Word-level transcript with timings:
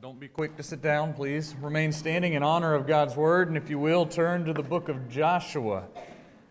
Don't 0.00 0.20
be 0.20 0.28
quick 0.28 0.56
to 0.58 0.62
sit 0.62 0.80
down, 0.80 1.12
please. 1.12 1.56
Remain 1.60 1.90
standing 1.90 2.34
in 2.34 2.44
honor 2.44 2.72
of 2.72 2.86
God's 2.86 3.16
word, 3.16 3.48
and 3.48 3.56
if 3.56 3.68
you 3.68 3.80
will, 3.80 4.06
turn 4.06 4.44
to 4.44 4.52
the 4.52 4.62
book 4.62 4.88
of 4.88 5.08
Joshua, 5.08 5.88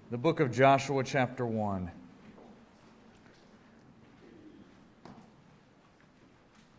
the 0.09 0.17
book 0.17 0.41
of 0.41 0.51
Joshua, 0.51 1.01
chapter 1.01 1.45
1. 1.45 1.89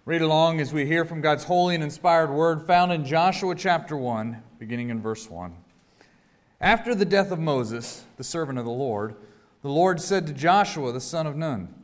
Read 0.05 0.21
along 0.21 0.61
as 0.61 0.75
we 0.75 0.85
hear 0.85 1.07
from 1.07 1.23
God's 1.23 1.45
holy 1.45 1.75
and 1.75 1.83
inspired 1.83 2.31
word 2.31 2.67
found 2.67 2.93
in 2.93 3.07
Joshua 3.07 3.55
chapter 3.55 3.97
1, 3.97 4.43
beginning 4.59 4.91
in 4.91 5.01
verse 5.01 5.31
1. 5.31 5.57
After 6.61 6.95
the 6.95 7.07
death 7.07 7.31
of 7.31 7.39
Moses, 7.39 8.05
the 8.19 8.25
servant 8.25 8.59
of 8.59 8.67
the 8.67 8.71
Lord, 8.71 9.15
the 9.63 9.71
Lord 9.71 10.03
said 10.03 10.27
to 10.27 10.35
Joshua, 10.35 10.93
the 10.93 11.01
son 11.01 11.27
of 11.27 11.35
Nun, 11.35 11.75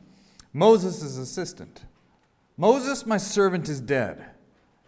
Moses' 0.53 1.17
assistant, 1.17 1.85
Moses, 2.55 3.07
my 3.07 3.17
servant, 3.17 3.67
is 3.67 3.81
dead. 3.81 4.25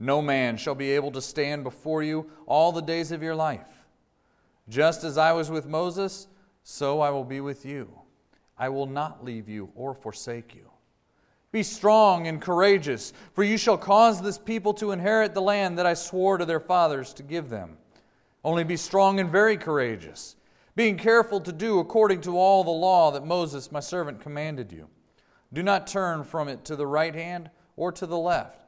No 0.00 0.22
man 0.22 0.56
shall 0.56 0.74
be 0.74 0.92
able 0.92 1.10
to 1.12 1.20
stand 1.20 1.64
before 1.64 2.02
you 2.02 2.30
all 2.46 2.70
the 2.70 2.82
days 2.82 3.10
of 3.10 3.22
your 3.22 3.34
life. 3.34 3.86
Just 4.68 5.02
as 5.02 5.18
I 5.18 5.32
was 5.32 5.50
with 5.50 5.66
Moses, 5.66 6.28
so 6.62 7.00
I 7.00 7.10
will 7.10 7.24
be 7.24 7.40
with 7.40 7.64
you. 7.64 7.90
I 8.56 8.68
will 8.68 8.86
not 8.86 9.24
leave 9.24 9.48
you 9.48 9.70
or 9.74 9.94
forsake 9.94 10.54
you. 10.54 10.70
Be 11.50 11.62
strong 11.62 12.26
and 12.26 12.40
courageous, 12.40 13.12
for 13.32 13.42
you 13.42 13.56
shall 13.56 13.78
cause 13.78 14.20
this 14.20 14.38
people 14.38 14.74
to 14.74 14.92
inherit 14.92 15.34
the 15.34 15.40
land 15.40 15.78
that 15.78 15.86
I 15.86 15.94
swore 15.94 16.36
to 16.36 16.44
their 16.44 16.60
fathers 16.60 17.14
to 17.14 17.22
give 17.22 17.48
them. 17.48 17.78
Only 18.44 18.64
be 18.64 18.76
strong 18.76 19.18
and 19.18 19.30
very 19.30 19.56
courageous, 19.56 20.36
being 20.76 20.96
careful 20.96 21.40
to 21.40 21.52
do 21.52 21.78
according 21.78 22.20
to 22.22 22.38
all 22.38 22.62
the 22.62 22.70
law 22.70 23.10
that 23.12 23.26
Moses, 23.26 23.72
my 23.72 23.80
servant, 23.80 24.20
commanded 24.20 24.70
you. 24.70 24.88
Do 25.52 25.62
not 25.62 25.86
turn 25.86 26.22
from 26.22 26.48
it 26.48 26.64
to 26.66 26.76
the 26.76 26.86
right 26.86 27.14
hand 27.14 27.50
or 27.76 27.90
to 27.92 28.06
the 28.06 28.18
left 28.18 28.67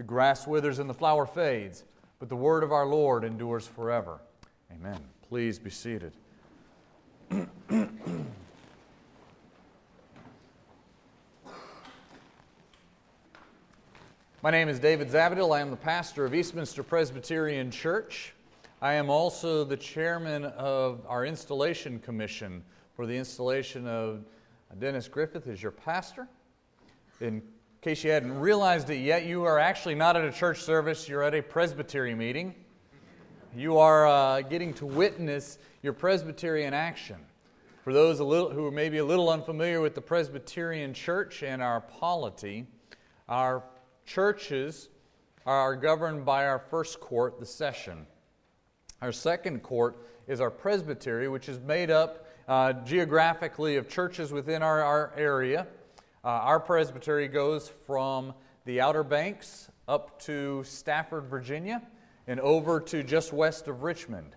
The 0.00 0.06
grass 0.06 0.46
withers 0.46 0.78
and 0.78 0.88
the 0.88 0.94
flower 0.94 1.26
fades, 1.26 1.84
but 2.20 2.30
the 2.30 2.36
word 2.36 2.64
of 2.64 2.72
our 2.72 2.86
Lord 2.86 3.22
endures 3.22 3.66
forever. 3.66 4.18
Amen. 4.72 4.98
Please 5.28 5.58
be 5.58 5.68
seated. 5.68 6.14
My 14.42 14.50
name 14.50 14.70
is 14.70 14.78
David 14.78 15.10
Zavadil. 15.10 15.54
I 15.54 15.60
am 15.60 15.68
the 15.68 15.76
pastor 15.76 16.24
of 16.24 16.34
Eastminster 16.34 16.82
Presbyterian 16.82 17.70
Church. 17.70 18.32
I 18.80 18.94
am 18.94 19.10
also 19.10 19.64
the 19.64 19.76
chairman 19.76 20.46
of 20.46 21.04
our 21.06 21.26
installation 21.26 21.98
commission 21.98 22.64
for 22.96 23.04
the 23.04 23.18
installation 23.18 23.86
of 23.86 24.24
uh, 24.70 24.76
Dennis 24.78 25.08
Griffith 25.08 25.46
as 25.46 25.62
your 25.62 25.72
pastor. 25.72 26.26
In 27.20 27.42
in 27.80 27.92
case 27.92 28.04
you 28.04 28.10
hadn't 28.10 28.38
realized 28.38 28.90
it 28.90 28.98
yet, 28.98 29.24
you 29.24 29.44
are 29.44 29.58
actually 29.58 29.94
not 29.94 30.14
at 30.14 30.22
a 30.22 30.30
church 30.30 30.60
service, 30.60 31.08
you're 31.08 31.22
at 31.22 31.34
a 31.34 31.40
presbytery 31.40 32.14
meeting. 32.14 32.54
You 33.56 33.78
are 33.78 34.06
uh, 34.06 34.42
getting 34.42 34.74
to 34.74 34.84
witness 34.84 35.56
your 35.80 35.94
Presbyterian 35.94 36.74
action. 36.74 37.16
For 37.82 37.94
those 37.94 38.20
little, 38.20 38.50
who 38.50 38.66
are 38.66 38.70
maybe 38.70 38.98
a 38.98 39.04
little 39.04 39.30
unfamiliar 39.30 39.80
with 39.80 39.94
the 39.94 40.02
Presbyterian 40.02 40.92
church 40.92 41.42
and 41.42 41.62
our 41.62 41.80
polity, 41.80 42.66
our 43.30 43.62
churches 44.04 44.90
are 45.46 45.74
governed 45.74 46.26
by 46.26 46.46
our 46.48 46.58
first 46.58 47.00
court, 47.00 47.40
the 47.40 47.46
session. 47.46 48.06
Our 49.00 49.10
second 49.10 49.62
court 49.62 50.06
is 50.28 50.42
our 50.42 50.50
presbytery, 50.50 51.28
which 51.28 51.48
is 51.48 51.58
made 51.60 51.90
up 51.90 52.26
uh, 52.46 52.74
geographically 52.74 53.76
of 53.76 53.88
churches 53.88 54.32
within 54.32 54.62
our, 54.62 54.82
our 54.82 55.14
area. 55.16 55.66
Uh, 56.22 56.28
our 56.28 56.60
presbytery 56.60 57.28
goes 57.28 57.72
from 57.86 58.34
the 58.66 58.78
Outer 58.78 59.02
Banks 59.02 59.70
up 59.88 60.20
to 60.20 60.62
Stafford, 60.64 61.24
Virginia, 61.24 61.80
and 62.26 62.38
over 62.40 62.78
to 62.78 63.02
just 63.02 63.32
west 63.32 63.68
of 63.68 63.82
Richmond. 63.82 64.36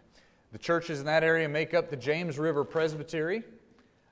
The 0.54 0.58
churches 0.58 1.02
in 1.02 1.06
that 1.08 1.26
area 1.26 1.50
make 1.50 1.74
up 1.74 1.90
the 1.90 1.98
James 1.98 2.40
River 2.40 2.64
Presbytery. 2.64 3.44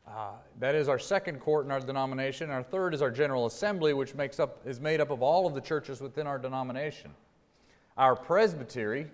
Uh, 0.05 0.31
that 0.59 0.75
is 0.75 0.89
our 0.89 0.99
second 0.99 1.39
court 1.39 1.65
in 1.65 1.71
our 1.71 1.79
denomination. 1.79 2.49
Our 2.49 2.61
third 2.61 2.93
is 2.93 3.01
our 3.01 3.09
General 3.09 3.45
Assembly, 3.45 3.93
which 3.93 4.15
makes 4.15 4.37
up, 4.37 4.59
is 4.65 4.81
made 4.81 4.99
up 4.99 5.09
of 5.09 5.21
all 5.21 5.47
of 5.47 5.55
the 5.55 5.61
churches 5.61 6.01
within 6.01 6.27
our 6.27 6.37
denomination. 6.37 7.11
Our 7.97 8.17
presbytery 8.17 9.07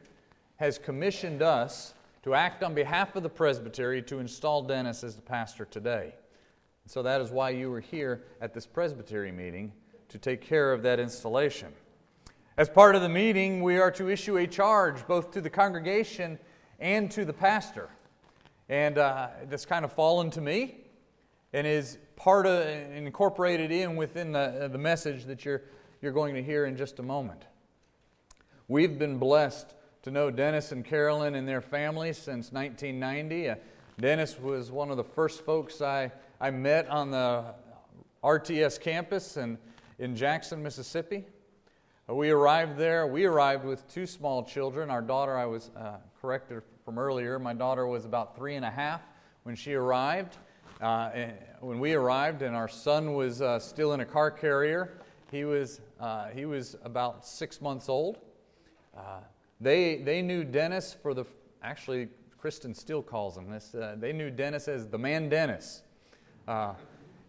has 0.56 0.80
commissioned 0.80 1.44
us 1.44 1.94
to 2.24 2.34
act 2.34 2.64
on 2.64 2.74
behalf 2.74 3.16
of 3.16 3.22
the 3.22 3.30
presbytery 3.30 4.02
to 4.04 4.18
install 4.18 4.64
Dennis 4.64 5.04
as 5.04 5.16
the 5.16 5.22
pastor 5.22 5.66
today. 5.66 6.16
So 6.88 7.04
that 7.04 7.20
is 7.20 7.32
why 7.32 7.50
you 7.50 7.70
were 7.70 7.82
here 7.82 8.24
at 8.40 8.54
this 8.54 8.66
presbytery 8.66 9.32
meeting 9.32 9.74
to 10.08 10.18
take 10.18 10.42
care 10.42 10.72
of 10.72 10.84
that 10.84 11.02
installation. 11.02 11.74
As 12.56 12.70
part 12.70 12.96
of 12.96 13.02
the 13.02 13.10
meeting, 13.10 13.62
we 13.62 13.78
are 13.78 13.92
to 13.92 14.10
issue 14.10 14.38
a 14.38 14.48
charge 14.48 15.06
both 15.06 15.32
to 15.32 15.42
the 15.42 15.50
congregation 15.50 16.40
and 16.80 17.12
to 17.12 17.26
the 17.26 17.34
pastor. 17.34 17.90
And 18.70 18.98
uh, 18.98 19.28
that's 19.50 19.66
kind 19.66 19.84
of 19.84 19.92
fallen 19.92 20.32
to 20.32 20.42
me 20.42 20.78
and 21.52 21.68
is 21.68 21.98
part 22.16 22.46
of 22.46 22.66
incorporated 22.66 23.70
in 23.70 23.98
within 23.98 24.32
the, 24.32 24.70
the 24.72 24.78
message 24.78 25.26
that 25.26 25.44
you're, 25.44 25.64
you're 26.02 26.14
going 26.14 26.36
to 26.36 26.44
hear 26.44 26.66
in 26.66 26.78
just 26.78 27.00
a 27.00 27.04
moment. 27.04 27.44
We've 28.70 28.98
been 28.98 29.18
blessed 29.18 29.76
to 30.04 30.12
know 30.12 30.32
Dennis 30.32 30.72
and 30.72 30.86
Carolyn 30.86 31.36
and 31.36 31.46
their 31.46 31.62
family 31.62 32.14
since 32.14 32.54
1990. 32.54 33.50
Uh, 33.50 33.56
Dennis 34.00 34.40
was 34.40 34.72
one 34.72 34.90
of 34.90 34.96
the 34.96 35.04
first 35.04 35.44
folks 35.44 35.82
I 35.82 36.12
I 36.40 36.52
met 36.52 36.88
on 36.90 37.10
the 37.10 37.46
RTS 38.24 38.80
campus 38.80 39.38
in, 39.38 39.58
in 39.98 40.16
Jackson, 40.16 40.62
Mississippi. 40.62 41.26
Uh, 42.08 42.14
we 42.14 42.30
arrived 42.30 42.78
there. 42.78 43.08
We 43.08 43.26
arrived 43.26 43.66
with 43.66 43.88
two 43.88 44.06
small 44.06 44.44
children. 44.44 44.92
Our 44.92 45.02
daughter, 45.02 45.36
I 45.36 45.48
was 45.48 45.72
uh, 45.76 45.94
corrected 46.22 46.62
from 46.86 47.00
earlier, 47.00 47.40
my 47.40 47.56
daughter 47.56 47.88
was 47.88 48.06
about 48.06 48.38
three 48.38 48.56
and 48.56 48.64
a 48.64 48.70
half 48.70 49.02
when 49.44 49.56
she 49.56 49.74
arrived. 49.74 50.38
Uh, 50.80 51.10
when 51.60 51.80
we 51.80 51.96
arrived, 51.96 52.44
and 52.44 52.56
our 52.56 52.68
son 52.68 53.16
was 53.16 53.42
uh, 53.42 53.58
still 53.58 53.94
in 53.94 54.02
a 54.02 54.06
car 54.06 54.30
carrier, 54.30 54.94
he 55.32 55.44
was, 55.44 55.82
uh, 56.00 56.28
he 56.28 56.46
was 56.46 56.78
about 56.84 57.26
six 57.26 57.62
months 57.62 57.90
old. 57.90 58.20
Uh, 58.96 59.22
they, 59.60 59.98
they 59.98 60.22
knew 60.22 60.44
Dennis 60.44 60.96
for 61.02 61.16
the, 61.16 61.26
actually, 61.64 62.10
Kristen 62.38 62.76
still 62.76 63.02
calls 63.02 63.36
him 63.36 63.50
this. 63.50 63.76
they 63.98 64.14
knew 64.14 64.30
Dennis 64.30 64.68
as 64.68 64.88
the 64.88 65.00
man 65.00 65.30
Dennis. 65.30 65.82
Uh, 66.48 66.74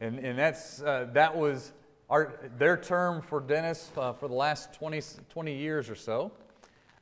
and 0.00 0.20
and 0.20 0.38
that's, 0.38 0.80
uh, 0.80 1.08
that 1.12 1.36
was 1.36 1.72
our, 2.08 2.38
their 2.56 2.76
term 2.76 3.20
for 3.20 3.40
Dennis 3.40 3.90
uh, 3.96 4.12
for 4.12 4.28
the 4.28 4.34
last 4.34 4.72
20, 4.74 5.02
20 5.28 5.56
years 5.56 5.90
or 5.90 5.96
so. 5.96 6.30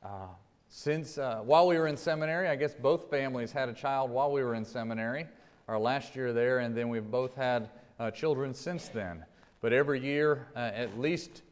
Uh, 0.03 0.29
since 0.69 1.19
uh, 1.19 1.41
while 1.45 1.67
we 1.67 1.79
were 1.79 1.87
in 1.87 1.97
seminary, 1.97 2.49
I 2.49 2.57
guess 2.57 2.75
both 2.75 3.11
families 3.11 3.53
had 3.53 3.69
a 3.69 3.75
child 3.75 4.11
while 4.11 4.33
we 4.33 4.43
were 4.43 4.55
in 4.55 4.65
seminary, 4.65 5.27
our 5.69 5.79
last 5.79 6.17
year 6.17 6.33
there, 6.33 6.61
and 6.61 6.75
then 6.75 6.89
we've 6.89 7.11
both 7.11 7.35
had 7.35 7.69
uh, 7.99 8.11
children 8.11 8.55
since 8.55 8.89
then. 8.89 9.25
But 9.61 9.73
every 9.73 10.01
year, 10.01 10.49
at 10.55 10.99
least 10.99 11.43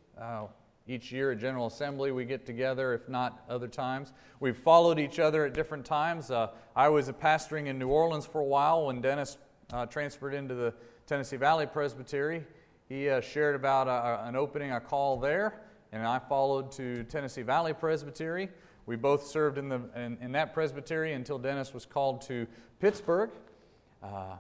each 0.86 1.10
year 1.10 1.32
at 1.32 1.38
General 1.38 1.66
Assembly, 1.66 2.12
we 2.12 2.24
get 2.24 2.44
together, 2.44 2.92
if 2.92 3.08
not 3.08 3.42
other 3.48 3.68
times. 3.68 4.12
We've 4.40 4.56
followed 4.56 4.98
each 4.98 5.18
other 5.18 5.46
at 5.46 5.54
different 5.54 5.84
times. 5.86 6.30
Uh, 6.30 6.48
I 6.76 6.88
was 6.90 7.08
pastoring 7.08 7.66
in 7.66 7.78
New 7.78 7.88
Orleans 7.88 8.26
for 8.26 8.40
a 8.40 8.44
while 8.44 8.86
when 8.86 9.00
Dennis 9.00 9.38
uh, 9.72 9.86
transferred 9.86 10.34
into 10.34 10.54
the 10.54 10.74
Tennessee 11.06 11.36
Valley 11.36 11.66
Presbytery. 11.66 12.44
He 12.88 13.08
uh, 13.08 13.20
shared 13.20 13.54
about 13.54 13.88
a, 13.88 14.26
an 14.26 14.36
opening, 14.36 14.72
a 14.72 14.80
call 14.80 15.18
there, 15.18 15.60
and 15.92 16.06
I 16.06 16.18
followed 16.18 16.70
to 16.72 17.04
Tennessee 17.04 17.42
Valley 17.42 17.72
Presbytery. 17.72 18.48
we 18.86 18.96
both 18.96 19.26
served 19.26 19.58
in, 19.58 19.68
the, 19.68 19.80
in, 19.96 20.18
in 20.20 20.32
that 20.32 20.52
presbytery 20.52 21.14
until 21.14 21.38
Dennis 21.38 21.72
was 21.72 21.86
called 21.86 22.20
to 22.22 22.46
Pittsburgh, 22.80 23.30
uh, 24.02 24.36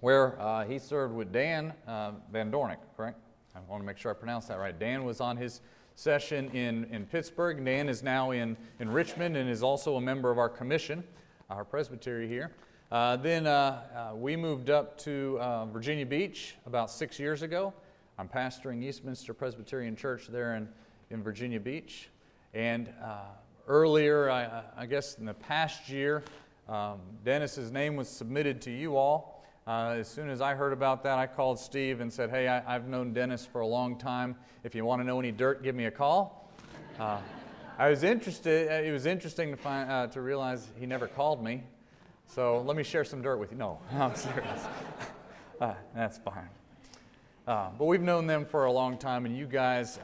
where 0.00 0.40
uh, 0.40 0.64
he 0.64 0.78
served 0.78 1.14
with 1.14 1.32
Dan 1.32 1.72
uh, 1.86 2.12
Van 2.30 2.50
Dornick, 2.50 2.78
correct? 2.96 3.18
I 3.54 3.60
want 3.68 3.82
to 3.82 3.86
make 3.86 3.98
sure 3.98 4.10
I 4.10 4.14
pronounce 4.14 4.46
that 4.46 4.58
right. 4.58 4.78
Dan 4.78 5.04
was 5.04 5.20
on 5.20 5.36
his 5.36 5.60
session 5.94 6.50
in, 6.50 6.84
in 6.86 7.06
Pittsburgh. 7.06 7.64
Dan 7.64 7.88
is 7.88 8.02
now 8.02 8.30
in, 8.30 8.56
in 8.80 8.90
Richmond 8.90 9.36
and 9.36 9.48
is 9.48 9.62
also 9.62 9.96
a 9.96 10.00
member 10.00 10.30
of 10.30 10.38
our 10.38 10.48
commission, 10.48 11.04
our 11.50 11.64
presbytery 11.64 12.28
here. 12.28 12.52
Uh, 12.92 13.16
then 13.16 13.46
uh, 13.46 14.10
uh, 14.12 14.14
we 14.14 14.36
moved 14.36 14.68
up 14.68 14.98
to 14.98 15.38
uh, 15.40 15.64
Virginia 15.64 16.04
Beach 16.04 16.56
about 16.66 16.90
six 16.90 17.18
years 17.18 17.40
ago. 17.40 17.72
I'm 18.18 18.28
pastoring 18.28 18.84
Eastminster 18.84 19.32
Presbyterian 19.32 19.96
Church 19.96 20.26
there 20.26 20.56
in, 20.56 20.68
in 21.08 21.22
Virginia 21.22 21.58
Beach. 21.58 22.10
And 22.52 22.92
uh, 23.02 23.20
earlier, 23.66 24.28
I, 24.28 24.64
I, 24.76 24.84
guess 24.84 25.16
in 25.16 25.24
the 25.24 25.32
past 25.32 25.88
year, 25.88 26.22
um, 26.68 26.98
Dennis's 27.24 27.72
name 27.72 27.96
was 27.96 28.08
submitted 28.08 28.60
to 28.60 28.70
you 28.70 28.98
all. 28.98 29.42
As 29.66 30.06
soon 30.06 30.28
as 30.28 30.42
I 30.42 30.52
heard 30.52 30.74
about 30.74 31.02
that, 31.04 31.18
I 31.18 31.26
called 31.26 31.58
Steve 31.58 32.02
and 32.02 32.12
said, 32.12 32.28
Hey, 32.28 32.46
I, 32.46 32.60
have 32.70 32.88
known 32.88 33.14
Dennis 33.14 33.46
for 33.46 33.62
a 33.62 33.66
long 33.66 33.96
time. 33.96 34.36
If 34.64 34.74
you 34.74 34.84
want 34.84 35.00
to 35.00 35.06
know 35.06 35.18
any 35.18 35.32
dirt, 35.32 35.62
give 35.62 35.74
me 35.74 35.86
a 35.86 35.90
call. 35.90 36.52
I 36.98 37.88
was 37.88 38.02
interested. 38.02 38.70
It 38.86 38.92
was 38.92 39.06
interesting 39.06 39.50
to 39.50 39.56
find 39.56 40.12
to 40.12 40.20
realize 40.20 40.68
he 40.78 40.84
never 40.84 41.06
called 41.06 41.42
me. 41.42 41.62
So 42.34 42.62
let 42.62 42.78
me 42.78 42.82
share 42.82 43.04
some 43.04 43.20
dirt 43.20 43.36
with 43.36 43.52
you. 43.52 43.58
No, 43.58 43.78
I'm 43.92 44.14
serious. 44.14 44.62
Uh, 45.60 45.74
that's 45.94 46.18
fine. 46.18 46.48
Uh, 47.46 47.68
but 47.78 47.84
we've 47.84 48.00
known 48.00 48.26
them 48.26 48.44
for 48.44 48.64
a 48.64 48.72
long 48.72 48.98
time, 48.98 49.26
and 49.26 49.36
you 49.36 49.46
guys, 49.46 50.00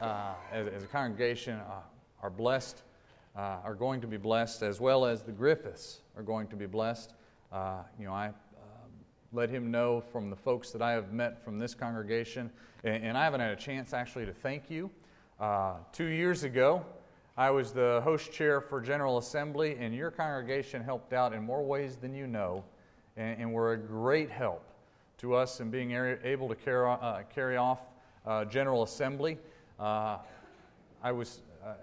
as, 0.53 0.67
as, 0.67 0.83
a 0.83 0.85
congregation, 0.85 1.59
are 2.23 2.29
blessed, 2.29 2.81
are 3.35 3.75
going 3.77 3.99
to 3.99 4.07
be 4.07 4.15
blessed, 4.15 4.63
as 4.63 4.79
well 4.79 5.03
as 5.03 5.21
the 5.21 5.33
Griffiths 5.33 5.99
are 6.15 6.23
going 6.23 6.47
to 6.47 6.55
be 6.55 6.65
blessed. 6.65 7.13
you 7.99 8.05
know, 8.05 8.13
I 8.13 8.31
let 9.33 9.49
him 9.49 9.69
know 9.69 9.99
from 9.99 10.29
the 10.29 10.35
folks 10.37 10.71
that 10.71 10.81
I 10.81 10.91
have 10.91 11.11
met 11.11 11.43
from 11.43 11.59
this 11.59 11.73
congregation. 11.73 12.49
And, 12.85 13.03
and 13.03 13.17
I 13.17 13.25
haven't 13.25 13.41
had 13.41 13.51
a 13.51 13.57
chance 13.57 13.91
actually 13.91 14.27
to 14.27 14.33
thank 14.33 14.69
you. 14.69 14.89
Uh, 15.41 15.73
two 15.91 16.05
years 16.05 16.45
ago, 16.45 16.85
I 17.37 17.51
was 17.51 17.71
the 17.71 18.01
host 18.03 18.31
chair 18.31 18.59
for 18.59 18.81
General 18.81 19.17
Assembly, 19.17 19.77
and 19.79 19.95
your 19.95 20.11
congregation 20.11 20.83
helped 20.83 21.13
out 21.13 21.33
in 21.33 21.43
more 21.43 21.63
ways 21.63 21.95
than 21.95 22.13
you 22.13 22.27
know, 22.27 22.63
and, 23.17 23.41
and 23.41 23.53
were 23.53 23.73
a 23.73 23.77
great 23.77 24.29
help 24.29 24.63
to 25.19 25.35
us 25.35 25.59
in 25.59 25.69
being 25.69 25.91
able 26.23 26.49
to 26.49 26.55
carry, 26.55 26.89
uh, 26.89 27.21
carry 27.33 27.57
off 27.57 27.79
uh, 28.25 28.45
General 28.45 28.83
Assembly. 28.83 29.37
Uh, 29.79 30.17
I 31.01 31.11
was 31.11 31.41
uh, 31.65 31.73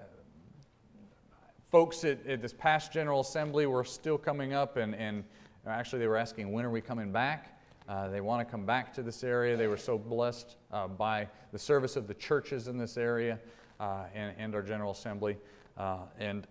folks 1.70 2.04
at, 2.04 2.26
at, 2.26 2.42
this 2.42 2.52
past 2.52 2.92
General 2.92 3.20
Assembly 3.20 3.66
were 3.66 3.84
still 3.84 4.18
coming 4.18 4.52
up 4.52 4.76
and, 4.76 4.94
and 4.94 5.24
Actually, 5.66 5.98
they 5.98 6.06
were 6.06 6.16
asking, 6.16 6.52
when 6.52 6.64
are 6.64 6.70
we 6.70 6.80
coming 6.80 7.10
back? 7.10 7.58
Uh, 7.88 8.08
they 8.08 8.20
want 8.20 8.46
to 8.46 8.50
come 8.50 8.64
back 8.64 8.94
to 8.94 9.02
this 9.02 9.24
area. 9.24 9.56
They 9.56 9.66
were 9.66 9.76
so 9.76 9.98
blessed 9.98 10.56
uh, 10.72 10.86
by 10.86 11.28
the 11.52 11.58
service 11.58 11.96
of 11.96 12.06
the 12.06 12.14
churches 12.14 12.68
in 12.68 12.78
this 12.78 12.96
area 12.96 13.38
and, 13.80 14.34
and, 14.38 14.54
our 14.54 14.62
General 14.62 14.92
Assembly. 14.92 15.36
Uh, 15.76 15.98
and 16.18 16.46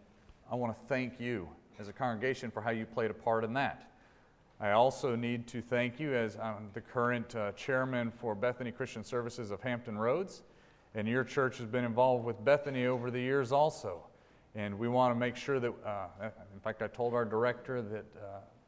I 0.51 0.55
want 0.55 0.75
to 0.75 0.81
thank 0.87 1.19
you 1.19 1.49
as 1.79 1.87
a 1.87 1.93
congregation 1.93 2.51
for 2.51 2.61
how 2.61 2.71
you 2.71 2.85
played 2.85 3.11
a 3.11 3.13
part 3.13 3.43
in 3.43 3.53
that. 3.53 3.91
I 4.59 4.71
also 4.71 5.15
need 5.15 5.47
to 5.47 5.61
thank 5.61 5.99
you 5.99 6.13
as 6.13 6.37
I'm 6.37 6.69
the 6.73 6.81
current 6.81 7.35
uh, 7.35 7.51
chairman 7.53 8.11
for 8.11 8.35
Bethany 8.35 8.71
Christian 8.71 9.03
Services 9.03 9.51
of 9.51 9.61
Hampton 9.61 9.97
Roads. 9.97 10.43
And 10.93 11.07
your 11.07 11.25
church 11.25 11.57
has 11.57 11.67
been 11.67 11.83
involved 11.83 12.23
with 12.23 12.43
Bethany 12.45 12.85
over 12.85 13.11
the 13.11 13.19
years 13.19 13.51
also. 13.51 14.05
And 14.53 14.79
we 14.79 14.87
want 14.87 15.13
to 15.13 15.19
make 15.19 15.35
sure 15.35 15.59
that, 15.59 15.73
uh, 15.85 16.29
in 16.53 16.59
fact, 16.61 16.81
I 16.81 16.87
told 16.87 17.13
our 17.13 17.25
director 17.25 17.81
that 17.81 18.05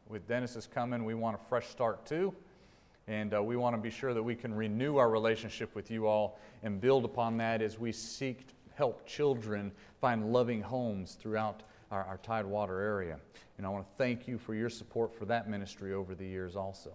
with 0.09 0.27
Dennis's 0.27 0.67
coming, 0.67 1.05
we 1.05 1.13
want 1.13 1.35
a 1.35 1.49
fresh 1.49 1.67
start 1.67 2.05
too. 2.05 2.33
And 3.07 3.33
uh, 3.33 3.41
we 3.41 3.55
want 3.55 3.75
to 3.75 3.81
be 3.81 3.89
sure 3.89 4.13
that 4.13 4.21
we 4.21 4.35
can 4.35 4.53
renew 4.53 4.97
our 4.97 5.09
relationship 5.09 5.73
with 5.75 5.89
you 5.89 6.07
all 6.07 6.39
and 6.63 6.81
build 6.81 7.05
upon 7.05 7.37
that 7.37 7.61
as 7.61 7.79
we 7.79 7.91
seek 7.91 8.47
to 8.47 8.53
help 8.75 9.07
children 9.07 9.71
find 10.01 10.33
loving 10.33 10.61
homes 10.61 11.17
throughout 11.19 11.63
our, 11.89 12.03
our 12.03 12.17
Tidewater 12.17 12.81
area. 12.81 13.17
And 13.57 13.65
I 13.65 13.69
want 13.69 13.89
to 13.89 13.97
thank 13.97 14.27
you 14.27 14.37
for 14.37 14.53
your 14.53 14.69
support 14.69 15.15
for 15.15 15.25
that 15.25 15.49
ministry 15.49 15.93
over 15.93 16.15
the 16.15 16.25
years 16.25 16.55
also. 16.55 16.91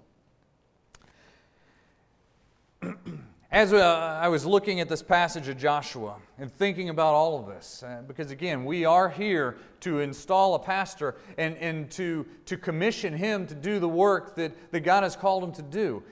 As 3.53 3.75
uh, 3.75 4.19
I 4.19 4.29
was 4.29 4.47
looking 4.47 4.81
at 4.81 4.89
this 4.89 5.03
passage 5.03 5.47
of 5.49 5.59
Joshua 5.59 6.17
and 6.39 6.51
thinking 6.51 6.89
about 6.89 7.13
all 7.13 7.39
of 7.39 7.47
this, 7.47 7.83
uh, 7.83 8.01
because 8.09 8.31
again, 8.31 8.65
we 8.65 8.87
are 8.87 9.11
here 9.11 9.59
to 9.81 10.01
install 10.01 10.55
a 10.55 10.59
pastor 10.59 11.17
and, 11.37 11.59
and 11.59 11.91
to, 11.91 12.25
to 12.47 12.57
commission 12.57 13.13
him 13.13 13.47
to 13.49 13.55
do 13.55 13.79
the 13.79 13.89
work 13.89 14.37
that, 14.37 14.73
that 14.73 14.81
God 14.81 15.03
has 15.03 15.17
called 15.17 15.45
him 15.45 15.53
to 15.53 15.63
do. 15.63 16.03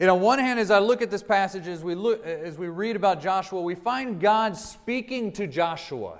And 0.00 0.10
on 0.10 0.20
one 0.20 0.38
hand, 0.38 0.60
as 0.60 0.70
I 0.70 0.80
look 0.80 1.00
at 1.00 1.10
this 1.10 1.22
passage, 1.22 1.66
as 1.66 1.82
we, 1.82 1.94
look, 1.94 2.22
as 2.26 2.58
we 2.58 2.68
read 2.68 2.94
about 2.94 3.22
Joshua, 3.22 3.62
we 3.62 3.74
find 3.74 4.20
God 4.20 4.54
speaking 4.54 5.32
to 5.32 5.46
Joshua 5.46 6.18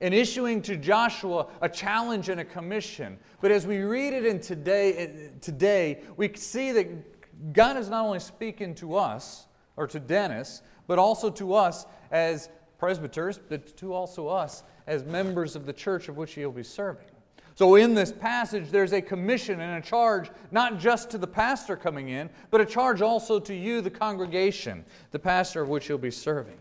and 0.00 0.14
issuing 0.14 0.62
to 0.62 0.78
Joshua 0.78 1.48
a 1.60 1.68
challenge 1.68 2.30
and 2.30 2.40
a 2.40 2.46
commission. 2.46 3.18
But 3.42 3.50
as 3.50 3.66
we 3.66 3.80
read 3.80 4.14
it 4.14 4.24
in 4.24 4.40
today, 4.40 5.32
today 5.42 6.00
we 6.16 6.32
see 6.34 6.72
that 6.72 7.52
God 7.52 7.76
is 7.76 7.90
not 7.90 8.06
only 8.06 8.20
speaking 8.20 8.74
to 8.76 8.96
us, 8.96 9.46
or 9.76 9.86
to 9.86 10.00
Dennis, 10.00 10.62
but 10.86 10.98
also 10.98 11.30
to 11.30 11.54
us 11.54 11.86
as 12.10 12.48
presbyters, 12.78 13.38
but 13.38 13.76
to 13.76 13.92
also 13.92 14.28
us 14.28 14.62
as 14.86 15.04
members 15.04 15.56
of 15.56 15.66
the 15.66 15.72
church 15.72 16.08
of 16.08 16.16
which 16.16 16.34
he'll 16.34 16.52
be 16.52 16.62
serving. 16.62 17.06
So, 17.54 17.76
in 17.76 17.94
this 17.94 18.12
passage, 18.12 18.70
there's 18.70 18.92
a 18.92 19.00
commission 19.00 19.60
and 19.60 19.82
a 19.82 19.86
charge, 19.86 20.30
not 20.50 20.78
just 20.78 21.08
to 21.10 21.18
the 21.18 21.26
pastor 21.26 21.74
coming 21.74 22.10
in, 22.10 22.28
but 22.50 22.60
a 22.60 22.66
charge 22.66 23.00
also 23.00 23.40
to 23.40 23.54
you, 23.54 23.80
the 23.80 23.90
congregation, 23.90 24.84
the 25.10 25.18
pastor 25.18 25.62
of 25.62 25.70
which 25.70 25.86
he'll 25.86 25.96
be 25.96 26.10
serving. 26.10 26.58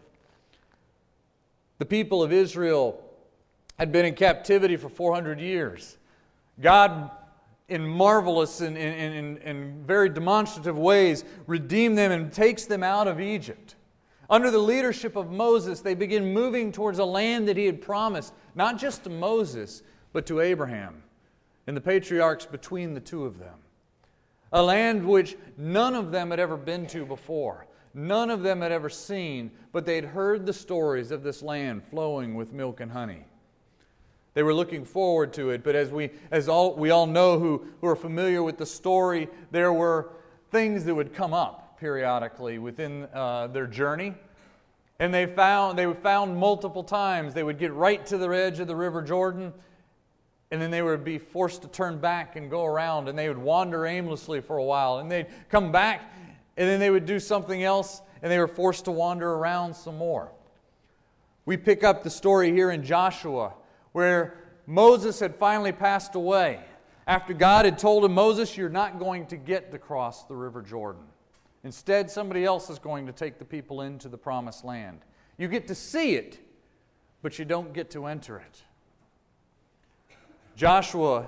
The 1.80 1.86
people 1.86 2.24
of 2.24 2.32
Israel 2.32 3.04
had 3.78 3.92
been 3.92 4.06
in 4.06 4.16
captivity 4.16 4.78
for 4.78 4.88
400 4.88 5.42
years. 5.42 5.98
God 6.62 7.12
in 7.68 7.86
marvelous 7.88 8.62
and, 8.62 8.78
in, 8.78 9.38
in, 9.38 9.84
very 9.84 10.10
demonstrative 10.10 10.78
ways, 10.78 11.26
redeem 11.48 11.96
them 11.96 12.12
and 12.12 12.32
takes 12.32 12.66
them 12.66 12.84
out 12.84 13.08
of 13.08 13.20
Egypt. 13.20 13.76
Under 14.30 14.52
the 14.52 14.60
leadership 14.60 15.16
of 15.16 15.32
Moses, 15.32 15.82
they 15.82 15.96
begin 15.96 16.34
moving 16.34 16.72
towards 16.72 17.00
a 17.00 17.06
land 17.06 17.48
that 17.48 17.58
he 17.58 17.66
had 17.66 17.82
promised, 17.82 18.34
not 18.54 18.78
just 18.78 19.04
to 19.04 19.10
Moses, 19.10 19.84
but 20.14 20.26
to 20.28 20.42
Abraham 20.42 21.04
and 21.68 21.76
the 21.76 21.82
patriarchs 21.82 22.46
between 22.46 22.94
the 22.94 23.00
two 23.00 23.26
of 23.26 23.40
them. 23.40 23.60
A 24.54 24.62
land 24.62 25.06
which 25.06 25.36
none 25.57 25.95
of 25.95 26.12
them 26.12 26.30
had 26.30 26.40
ever 26.40 26.57
been 26.57 26.86
to 26.88 27.06
before, 27.06 27.68
none 27.94 28.30
of 28.30 28.44
them 28.44 28.62
had 28.62 28.72
ever 28.72 28.90
seen, 28.90 29.52
but 29.72 29.86
they'd 29.86 30.06
heard 30.06 30.45
the 30.45 30.54
stories 30.54 31.12
of 31.12 31.24
this 31.24 31.42
land 31.42 31.84
flowing 31.84 32.36
with 32.36 32.54
milk 32.54 32.80
and 32.80 32.92
honey. 32.92 33.26
They 34.35 34.44
were 34.44 34.54
looking 34.54 34.83
forward 34.83 35.31
to 35.33 35.51
it, 35.51 35.63
but 35.63 35.75
as 35.75 35.92
we, 35.92 36.11
as 36.30 36.49
all, 36.49 36.75
we 36.75 36.92
all 36.92 37.07
know 37.07 37.39
who, 37.39 37.65
who 37.80 37.87
are 37.87 37.95
familiar 37.95 38.44
with 38.44 38.57
the 38.57 38.65
story, 38.65 39.30
there 39.49 39.71
were 39.71 40.09
things 40.51 40.83
that 40.83 40.94
would 40.94 41.13
come 41.13 41.33
up 41.33 41.80
periodically 41.80 42.59
within 42.59 43.07
uh, 43.13 43.47
their 43.47 43.65
journey. 43.65 44.13
And 44.99 45.13
they 45.13 45.25
found, 45.25 45.80
they 45.80 45.92
found 45.94 46.37
multiple 46.37 46.83
times 46.83 47.33
they 47.33 47.44
would 47.44 47.57
get 47.57 47.71
right 47.73 48.06
to 48.07 48.18
the 48.18 48.27
edge 48.27 48.59
of 48.59 48.68
the 48.68 48.75
River 48.75 49.01
Jordan, 49.01 49.54
and 50.51 50.61
then 50.61 50.69
they 50.69 50.81
would 50.81 51.06
be 51.06 51.18
forced 51.18 51.61
to 51.61 51.69
turn 51.69 51.97
back 51.99 52.35
and 52.35 52.49
go 52.49 52.65
around, 52.65 53.07
and 53.07 53.18
they 53.18 53.30
would 53.30 53.37
wander 53.37 53.85
aimlessly 53.85 54.42
for 54.42 54.57
a 54.57 54.63
while. 54.63 54.97
And 54.97 55.09
they'd 55.09 55.27
come 55.47 55.71
back, 55.71 56.13
and 56.57 56.69
then 56.69 56.81
they 56.81 56.89
would 56.89 57.06
do 57.06 57.21
something 57.21 57.63
else, 57.63 58.01
and 58.21 58.30
they 58.30 58.39
were 58.39 58.49
forced 58.49 58.83
to 58.85 58.92
wander 58.92 59.31
around 59.31 59.73
some 59.73 59.97
more. 59.97 60.30
We 61.45 61.56
pick 61.56 61.85
up 61.85 62.04
the 62.04 62.09
story 62.09 62.51
here 62.51 62.71
in 62.71 62.83
Joshua 62.83 63.54
where 63.95 64.33
Moses 64.68 65.21
had 65.21 65.37
finally 65.37 65.71
passed 65.71 66.16
away. 66.16 66.59
After 67.07 67.33
God 67.33 67.64
had 67.64 67.80
told 67.80 68.04
him, 68.04 68.14
Moses, 68.14 68.57
you're 68.57 68.68
not 68.68 68.99
going 68.99 69.25
to 69.28 69.37
get 69.37 69.71
to 69.71 69.80
cross 69.80 70.25
the 70.25 70.35
River 70.35 70.61
Jordan. 70.61 71.04
Instead, 71.64 72.11
somebody 72.11 72.44
else 72.44 72.69
is 72.69 72.78
going 72.78 73.06
to 73.06 73.14
take 73.14 73.40
the 73.40 73.45
people 73.45 73.83
into 73.83 74.09
the 74.09 74.18
promised 74.18 74.66
land. 74.66 74.99
You 75.37 75.47
get 75.47 75.69
to 75.69 75.75
see 75.75 76.16
it, 76.16 76.45
but 77.21 77.40
you 77.40 77.45
don't 77.45 77.71
get 77.71 77.90
to 77.92 78.07
enter 78.07 78.37
it. 78.37 78.64
Joshua 80.57 81.28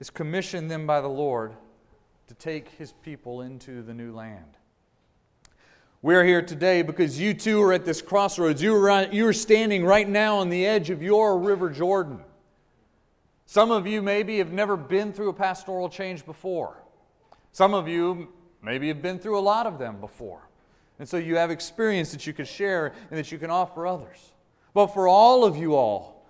is 0.00 0.10
commissioned 0.10 0.68
then 0.68 0.86
by 0.86 1.00
the 1.00 1.06
Lord 1.06 1.52
to 2.26 2.34
take 2.34 2.68
his 2.70 2.90
people 2.90 3.42
into 3.42 3.80
the 3.80 3.94
new 3.94 4.12
land. 4.12 4.58
We're 6.02 6.24
here 6.24 6.42
today 6.42 6.82
because 6.82 7.18
you 7.18 7.32
too 7.32 7.62
are 7.62 7.72
at 7.72 7.86
this 7.86 8.02
crossroads. 8.02 8.62
You 8.62 8.74
are, 8.76 9.04
you 9.04 9.26
are 9.26 9.32
standing 9.32 9.84
right 9.84 10.06
now 10.06 10.36
on 10.36 10.50
the 10.50 10.66
edge 10.66 10.90
of 10.90 11.02
your 11.02 11.38
River 11.38 11.70
Jordan. 11.70 12.20
Some 13.46 13.70
of 13.70 13.86
you 13.86 14.02
maybe 14.02 14.36
have 14.38 14.52
never 14.52 14.76
been 14.76 15.12
through 15.12 15.30
a 15.30 15.32
pastoral 15.32 15.88
change 15.88 16.26
before. 16.26 16.82
Some 17.52 17.72
of 17.72 17.88
you 17.88 18.28
maybe 18.62 18.88
have 18.88 19.00
been 19.00 19.18
through 19.18 19.38
a 19.38 19.40
lot 19.40 19.66
of 19.66 19.78
them 19.78 19.98
before. 19.98 20.46
And 20.98 21.08
so 21.08 21.16
you 21.16 21.36
have 21.36 21.50
experience 21.50 22.12
that 22.12 22.26
you 22.26 22.34
can 22.34 22.44
share 22.44 22.92
and 23.10 23.18
that 23.18 23.32
you 23.32 23.38
can 23.38 23.50
offer 23.50 23.86
others. 23.86 24.32
But 24.74 24.88
for 24.88 25.08
all 25.08 25.44
of 25.44 25.56
you 25.56 25.74
all, 25.74 26.26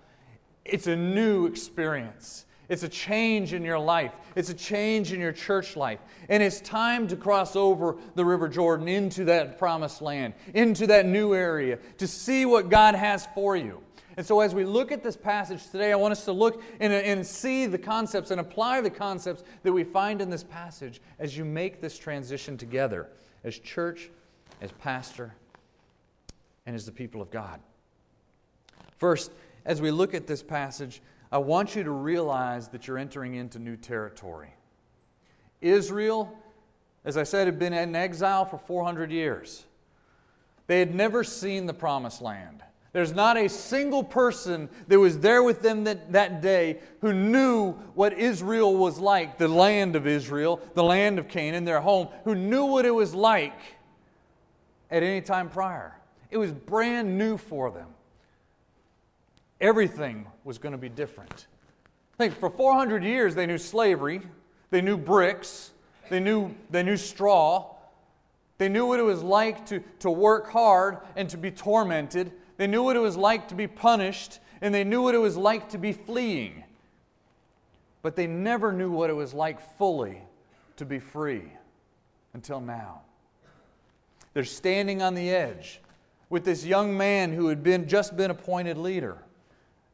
it's 0.63 0.87
a 0.87 0.95
new 0.95 1.45
experience. 1.45 2.45
It's 2.69 2.83
a 2.83 2.89
change 2.89 3.53
in 3.53 3.63
your 3.63 3.79
life. 3.79 4.11
It's 4.35 4.49
a 4.49 4.53
change 4.53 5.13
in 5.13 5.19
your 5.19 5.31
church 5.31 5.77
life. 5.77 5.99
And 6.27 6.43
it's 6.43 6.59
time 6.59 7.07
to 7.07 7.15
cross 7.15 7.55
over 7.55 7.95
the 8.15 8.25
River 8.25 8.49
Jordan 8.49 8.87
into 8.87 9.25
that 9.25 9.57
promised 9.57 10.01
land, 10.01 10.33
into 10.53 10.87
that 10.87 11.05
new 11.05 11.33
area, 11.33 11.79
to 11.97 12.07
see 12.07 12.45
what 12.45 12.69
God 12.69 12.95
has 12.95 13.27
for 13.33 13.55
you. 13.55 13.81
And 14.17 14.25
so, 14.25 14.39
as 14.39 14.55
we 14.55 14.65
look 14.65 14.91
at 14.91 15.03
this 15.03 15.15
passage 15.15 15.69
today, 15.69 15.91
I 15.91 15.95
want 15.95 16.11
us 16.11 16.25
to 16.25 16.31
look 16.31 16.63
and, 16.79 16.91
and 16.91 17.25
see 17.25 17.67
the 17.67 17.77
concepts 17.77 18.31
and 18.31 18.41
apply 18.41 18.81
the 18.81 18.89
concepts 18.89 19.43
that 19.61 19.71
we 19.71 19.83
find 19.83 20.21
in 20.21 20.31
this 20.31 20.43
passage 20.43 20.99
as 21.19 21.37
you 21.37 21.45
make 21.45 21.81
this 21.81 21.97
transition 21.99 22.57
together 22.57 23.07
as 23.43 23.59
church, 23.59 24.09
as 24.59 24.71
pastor, 24.73 25.35
and 26.65 26.75
as 26.75 26.85
the 26.85 26.91
people 26.91 27.21
of 27.21 27.29
God. 27.29 27.59
First, 28.97 29.31
as 29.65 29.81
we 29.81 29.91
look 29.91 30.15
at 30.15 30.25
this 30.25 30.41
passage, 30.41 31.01
I 31.31 31.37
want 31.39 31.75
you 31.75 31.83
to 31.83 31.91
realize 31.91 32.69
that 32.69 32.87
you're 32.87 32.97
entering 32.97 33.35
into 33.35 33.59
new 33.59 33.75
territory. 33.75 34.53
Israel, 35.61 36.37
as 37.03 37.17
I 37.17 37.23
said, 37.23 37.47
had 37.47 37.59
been 37.59 37.73
in 37.73 37.95
exile 37.95 38.45
for 38.45 38.57
400 38.57 39.11
years. 39.11 39.65
They 40.67 40.79
had 40.79 40.93
never 40.93 41.23
seen 41.23 41.65
the 41.65 41.73
promised 41.73 42.21
land. 42.21 42.63
There's 42.93 43.13
not 43.13 43.37
a 43.37 43.47
single 43.47 44.03
person 44.03 44.69
that 44.87 44.99
was 44.99 45.19
there 45.19 45.43
with 45.43 45.61
them 45.61 45.83
that, 45.83 46.13
that 46.13 46.41
day 46.41 46.79
who 47.01 47.13
knew 47.13 47.73
what 47.93 48.13
Israel 48.13 48.75
was 48.75 48.97
like, 48.97 49.37
the 49.37 49.47
land 49.47 49.95
of 49.95 50.07
Israel, 50.07 50.61
the 50.73 50.83
land 50.83 51.19
of 51.19 51.27
Canaan, 51.27 51.65
their 51.65 51.81
home, 51.81 52.07
who 52.23 52.33
knew 52.33 52.65
what 52.65 52.85
it 52.85 52.91
was 52.91 53.13
like 53.13 53.59
at 54.89 55.03
any 55.03 55.21
time 55.21 55.49
prior. 55.49 55.95
It 56.31 56.37
was 56.37 56.51
brand 56.51 57.17
new 57.17 57.37
for 57.37 57.69
them. 57.71 57.87
Everything 59.59 60.27
was 60.43 60.57
going 60.57 60.73
to 60.73 60.77
be 60.77 60.89
different. 60.89 61.47
Think 62.17 62.33
for 62.33 62.49
400 62.49 63.03
years 63.03 63.35
they 63.35 63.45
knew 63.45 63.57
slavery, 63.57 64.21
they 64.69 64.81
knew 64.81 64.97
bricks, 64.97 65.71
they 66.09 66.19
knew, 66.19 66.55
they 66.69 66.83
knew 66.83 66.97
straw, 66.97 67.75
they 68.57 68.69
knew 68.69 68.87
what 68.87 68.99
it 68.99 69.03
was 69.03 69.21
like 69.21 69.65
to, 69.67 69.83
to 69.99 70.09
work 70.09 70.49
hard 70.49 70.97
and 71.15 71.29
to 71.29 71.37
be 71.37 71.51
tormented. 71.51 72.31
They 72.57 72.67
knew 72.67 72.83
what 72.83 72.95
it 72.95 72.99
was 72.99 73.15
like 73.15 73.47
to 73.49 73.55
be 73.55 73.67
punished, 73.67 74.39
and 74.61 74.73
they 74.73 74.83
knew 74.83 75.03
what 75.03 75.13
it 75.13 75.19
was 75.19 75.37
like 75.37 75.69
to 75.69 75.77
be 75.77 75.93
fleeing. 75.93 76.63
But 78.01 78.15
they 78.15 78.25
never 78.25 78.71
knew 78.71 78.91
what 78.91 79.09
it 79.09 79.13
was 79.13 79.33
like 79.33 79.59
fully 79.77 80.21
to 80.77 80.85
be 80.85 80.99
free 80.99 81.51
until 82.33 82.59
now. 82.59 83.01
They're 84.33 84.43
standing 84.43 85.01
on 85.01 85.13
the 85.13 85.29
edge 85.29 85.81
with 86.29 86.45
this 86.45 86.65
young 86.65 86.97
man 86.97 87.33
who 87.33 87.47
had 87.47 87.63
been, 87.63 87.87
just 87.87 88.17
been 88.17 88.31
appointed 88.31 88.77
leader. 88.77 89.17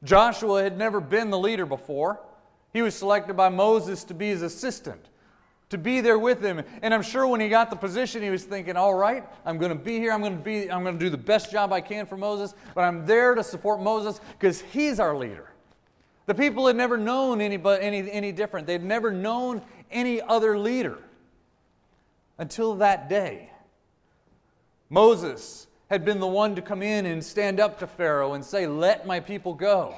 Joshua 0.03 0.63
had 0.63 0.77
never 0.77 1.00
been 1.00 1.29
the 1.29 1.39
leader 1.39 1.65
before. 1.65 2.19
He 2.74 2.81
was 2.81 2.95
selected 2.95 3.36
by 3.36 3.50
Moses 3.50 4.03
to 4.05 4.13
be 4.13 4.27
his 4.29 4.41
assistant 4.41 5.07
to 5.74 5.77
be 5.79 6.01
there 6.01 6.19
with 6.19 6.39
him. 6.39 6.62
And 6.83 6.93
I'm 6.93 7.01
sure 7.01 7.25
when 7.25 7.41
he 7.41 7.50
got 7.50 7.72
the 7.72 7.75
position, 7.75 8.22
he 8.22 8.29
was 8.29 8.43
thinking, 8.43 8.77
all 8.77 8.93
right, 8.93 9.25
I'm 9.43 9.57
going 9.57 9.75
to 9.75 9.83
be 9.83 9.98
here. 9.98 10.12
I'm 10.12 10.22
going 10.22 10.38
to, 10.38 10.43
be, 10.43 10.72
I'm 10.72 10.83
going 10.83 11.00
to 11.00 11.03
do 11.03 11.10
the 11.10 11.17
best 11.17 11.51
job 11.51 11.74
I 11.74 11.81
can 11.81 12.05
for 12.05 12.15
Moses, 12.15 12.53
but 12.75 12.81
I'm 12.81 13.07
there 13.07 13.33
to 13.33 13.43
support 13.43 13.81
Moses 13.81 14.22
because 14.38 14.62
he's 14.62 15.00
our 15.00 15.17
leader. 15.17 15.50
The 16.27 16.36
people 16.36 16.67
had 16.67 16.75
never 16.75 16.95
known 16.95 17.41
anybody, 17.41 17.83
any, 17.83 18.12
any 18.12 18.31
different. 18.31 18.67
They'd 18.67 18.83
never 18.83 19.12
known 19.12 19.63
any 19.91 20.22
other 20.22 20.60
leader 20.60 21.00
until 22.38 22.75
that 22.75 23.10
day. 23.10 23.50
Moses 24.91 25.65
had 25.93 26.03
been 26.03 26.19
the 26.19 26.27
one 26.27 26.55
to 26.55 26.62
come 26.62 26.81
in 26.81 27.05
and 27.05 27.23
stand 27.23 27.59
up 27.59 27.79
to 27.79 27.88
Pharaoh 27.88 28.33
and 28.33 28.43
say, 28.43 28.67
Let 28.67 29.07
my 29.07 29.19
people 29.19 29.53
go. 29.53 29.95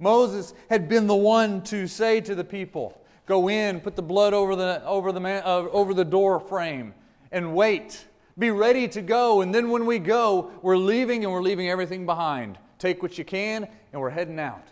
Moses 0.00 0.54
had 0.68 0.88
been 0.88 1.06
the 1.06 1.14
one 1.14 1.62
to 1.64 1.86
say 1.86 2.20
to 2.20 2.34
the 2.34 2.44
people, 2.44 3.00
Go 3.26 3.48
in, 3.48 3.80
put 3.80 3.94
the 3.94 4.02
blood 4.02 4.34
over 4.34 4.56
the, 4.56 4.84
over 4.84 5.12
the, 5.12 5.20
man, 5.20 5.42
uh, 5.44 5.68
over 5.70 5.94
the 5.94 6.04
door 6.04 6.40
frame, 6.40 6.94
and 7.30 7.54
wait. 7.54 8.04
Be 8.38 8.50
ready 8.50 8.88
to 8.88 9.02
go. 9.02 9.42
And 9.42 9.54
then 9.54 9.70
when 9.70 9.86
we 9.86 9.98
go, 9.98 10.50
we're 10.62 10.76
leaving 10.76 11.24
and 11.24 11.32
we're 11.32 11.42
leaving 11.42 11.68
everything 11.68 12.06
behind. 12.06 12.58
Take 12.78 13.02
what 13.02 13.18
you 13.18 13.24
can, 13.24 13.68
and 13.92 14.00
we're 14.00 14.10
heading 14.10 14.40
out. 14.40 14.66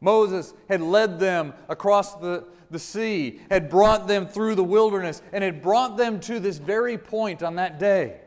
Moses 0.00 0.54
had 0.68 0.80
led 0.80 1.18
them 1.18 1.52
across 1.68 2.14
the, 2.14 2.44
the 2.70 2.78
sea, 2.78 3.40
had 3.50 3.68
brought 3.68 4.08
them 4.08 4.26
through 4.26 4.54
the 4.54 4.64
wilderness, 4.64 5.20
and 5.32 5.44
had 5.44 5.60
brought 5.60 5.98
them 5.98 6.20
to 6.20 6.40
this 6.40 6.56
very 6.56 6.96
point 6.96 7.42
on 7.42 7.56
that 7.56 7.78
day. 7.78 8.19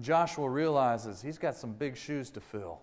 Joshua 0.00 0.48
realizes 0.48 1.22
he's 1.22 1.38
got 1.38 1.56
some 1.56 1.72
big 1.72 1.96
shoes 1.96 2.30
to 2.30 2.40
fill. 2.40 2.80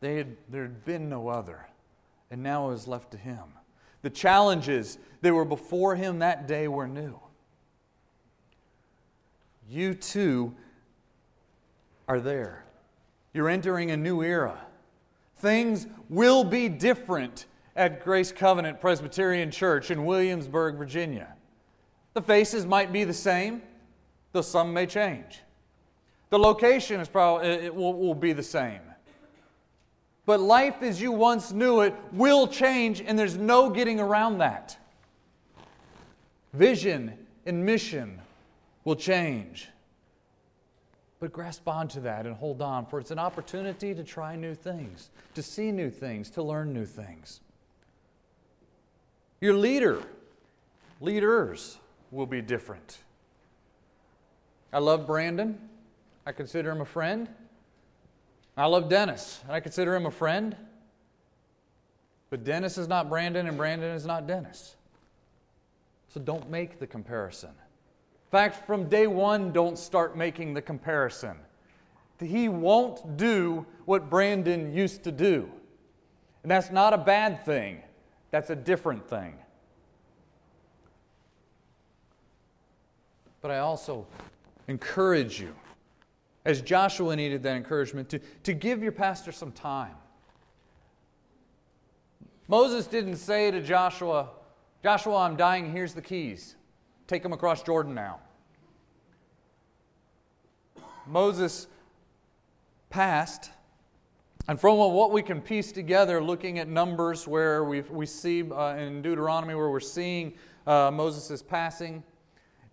They 0.00 0.16
had, 0.16 0.36
there 0.48 0.62
had 0.62 0.84
been 0.84 1.08
no 1.08 1.28
other, 1.28 1.66
and 2.30 2.42
now 2.42 2.68
it 2.68 2.72
was 2.72 2.86
left 2.86 3.10
to 3.12 3.16
him. 3.16 3.44
The 4.02 4.10
challenges 4.10 4.98
that 5.22 5.32
were 5.32 5.44
before 5.44 5.96
him 5.96 6.18
that 6.20 6.46
day 6.46 6.68
were 6.68 6.86
new. 6.86 7.18
You 9.68 9.94
too 9.94 10.54
are 12.06 12.20
there. 12.20 12.64
You're 13.32 13.48
entering 13.48 13.90
a 13.90 13.96
new 13.96 14.22
era. 14.22 14.58
Things 15.38 15.86
will 16.08 16.44
be 16.44 16.68
different 16.68 17.46
at 17.74 18.02
Grace 18.04 18.32
Covenant 18.32 18.80
Presbyterian 18.80 19.50
Church 19.50 19.90
in 19.90 20.04
Williamsburg, 20.04 20.76
Virginia. 20.76 21.34
The 22.14 22.22
faces 22.22 22.64
might 22.64 22.92
be 22.92 23.04
the 23.04 23.12
same, 23.12 23.60
though 24.36 24.42
some 24.42 24.74
may 24.74 24.84
change. 24.84 25.40
The 26.28 26.38
location 26.38 27.00
is 27.00 27.08
probably 27.08 27.48
it 27.48 27.74
will, 27.74 27.94
will 27.94 28.14
be 28.14 28.34
the 28.34 28.42
same. 28.42 28.82
But 30.26 30.40
life 30.40 30.82
as 30.82 31.00
you 31.00 31.10
once 31.10 31.52
knew 31.52 31.80
it 31.80 31.94
will 32.12 32.46
change, 32.46 33.00
and 33.00 33.18
there's 33.18 33.36
no 33.36 33.70
getting 33.70 33.98
around 33.98 34.38
that. 34.38 34.76
Vision 36.52 37.16
and 37.46 37.64
mission 37.64 38.20
will 38.84 38.96
change. 38.96 39.68
But 41.18 41.32
grasp 41.32 41.66
onto 41.66 42.02
that 42.02 42.26
and 42.26 42.36
hold 42.36 42.60
on, 42.60 42.84
for 42.84 43.00
it's 43.00 43.10
an 43.10 43.18
opportunity 43.18 43.94
to 43.94 44.04
try 44.04 44.36
new 44.36 44.54
things, 44.54 45.08
to 45.34 45.42
see 45.42 45.72
new 45.72 45.88
things, 45.88 46.28
to 46.30 46.42
learn 46.42 46.74
new 46.74 46.84
things. 46.84 47.40
Your 49.40 49.54
leader, 49.54 50.02
leaders 51.00 51.78
will 52.10 52.26
be 52.26 52.42
different. 52.42 52.98
I 54.72 54.78
love 54.78 55.06
Brandon. 55.06 55.58
I 56.26 56.32
consider 56.32 56.70
him 56.70 56.80
a 56.80 56.86
friend. 56.86 57.28
I 58.56 58.66
love 58.66 58.88
Dennis, 58.88 59.42
I 59.48 59.60
consider 59.60 59.94
him 59.94 60.06
a 60.06 60.10
friend. 60.10 60.56
But 62.30 62.42
Dennis 62.42 62.78
is 62.78 62.88
not 62.88 63.08
Brandon, 63.08 63.46
and 63.46 63.56
Brandon 63.56 63.94
is 63.94 64.06
not 64.06 64.26
Dennis. 64.26 64.76
So 66.08 66.20
don't 66.20 66.50
make 66.50 66.78
the 66.80 66.86
comparison. 66.86 67.50
In 67.50 68.30
fact, 68.30 68.66
from 68.66 68.88
day 68.88 69.06
one, 69.06 69.52
don't 69.52 69.78
start 69.78 70.16
making 70.16 70.54
the 70.54 70.62
comparison. 70.62 71.36
He 72.18 72.48
won't 72.48 73.16
do 73.16 73.66
what 73.84 74.08
Brandon 74.08 74.72
used 74.72 75.04
to 75.04 75.12
do. 75.12 75.50
And 76.42 76.50
that's 76.50 76.70
not 76.70 76.94
a 76.94 76.98
bad 76.98 77.44
thing, 77.44 77.82
that's 78.30 78.50
a 78.50 78.56
different 78.56 79.08
thing. 79.08 79.34
But 83.42 83.50
I 83.50 83.58
also 83.58 84.06
encourage 84.68 85.40
you 85.40 85.54
as 86.46 86.62
Joshua 86.62 87.16
needed 87.16 87.42
that 87.42 87.56
encouragement, 87.56 88.08
to, 88.08 88.20
to 88.44 88.54
give 88.54 88.80
your 88.80 88.92
pastor 88.92 89.32
some 89.32 89.50
time. 89.50 89.96
Moses 92.46 92.86
didn't 92.86 93.16
say 93.16 93.50
to 93.50 93.60
Joshua, 93.60 94.28
Joshua, 94.80 95.16
I'm 95.16 95.34
dying, 95.34 95.72
here's 95.72 95.92
the 95.92 96.00
keys. 96.00 96.54
Take 97.08 97.24
them 97.24 97.32
across 97.32 97.64
Jordan 97.64 97.94
now. 97.94 98.20
Moses 101.08 101.66
passed, 102.90 103.50
and 104.46 104.60
from 104.60 104.76
what 104.76 105.10
we 105.10 105.22
can 105.22 105.40
piece 105.40 105.72
together, 105.72 106.22
looking 106.22 106.60
at 106.60 106.68
Numbers, 106.68 107.26
where 107.26 107.64
we, 107.64 107.80
we 107.80 108.06
see 108.06 108.48
uh, 108.48 108.76
in 108.76 109.02
Deuteronomy, 109.02 109.56
where 109.56 109.70
we're 109.70 109.80
seeing 109.80 110.34
uh, 110.68 110.92
Moses' 110.92 111.42
passing, 111.42 112.04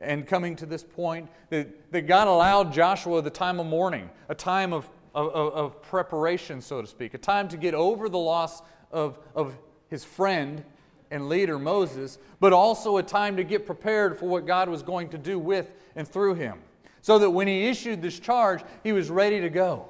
and 0.04 0.28
coming 0.28 0.56
to 0.58 0.66
this 0.66 0.84
point 0.84 1.30
that, 1.50 1.92
that 1.92 2.08
God 2.08 2.28
allowed 2.28 2.74
Joshua 2.74 3.22
the 3.22 3.30
time 3.30 3.60
of 3.60 3.66
mourning, 3.66 4.10
a 4.30 4.36
time 4.36 4.74
of, 4.74 4.90
of, 5.16 5.30
of 5.32 5.82
preparation, 5.82 6.62
so 6.62 6.82
to 6.82 6.88
speak, 6.88 7.14
a 7.14 7.18
time 7.18 7.48
to 7.50 7.58
get 7.58 7.74
over 7.74 8.10
the 8.10 8.18
loss 8.18 8.62
of, 8.92 9.18
of 9.36 9.56
his 9.90 10.04
friend 10.04 10.64
and 11.12 11.30
leader 11.30 11.60
Moses, 11.60 12.18
but 12.40 12.54
also 12.54 12.98
a 12.98 13.04
time 13.04 13.38
to 13.38 13.44
get 13.44 13.66
prepared 13.66 14.18
for 14.18 14.28
what 14.28 14.48
God 14.48 14.70
was 14.70 14.82
going 14.82 15.10
to 15.10 15.18
do 15.18 15.38
with 15.38 15.72
and 15.96 16.08
through 16.08 16.36
him. 16.36 16.60
So 17.02 17.20
that 17.20 17.30
when 17.30 17.48
he 17.48 17.66
issued 17.66 18.02
this 18.02 18.20
charge, 18.20 18.62
he 18.84 18.94
was 18.94 19.10
ready 19.10 19.42
to 19.42 19.50
go. 19.50 19.90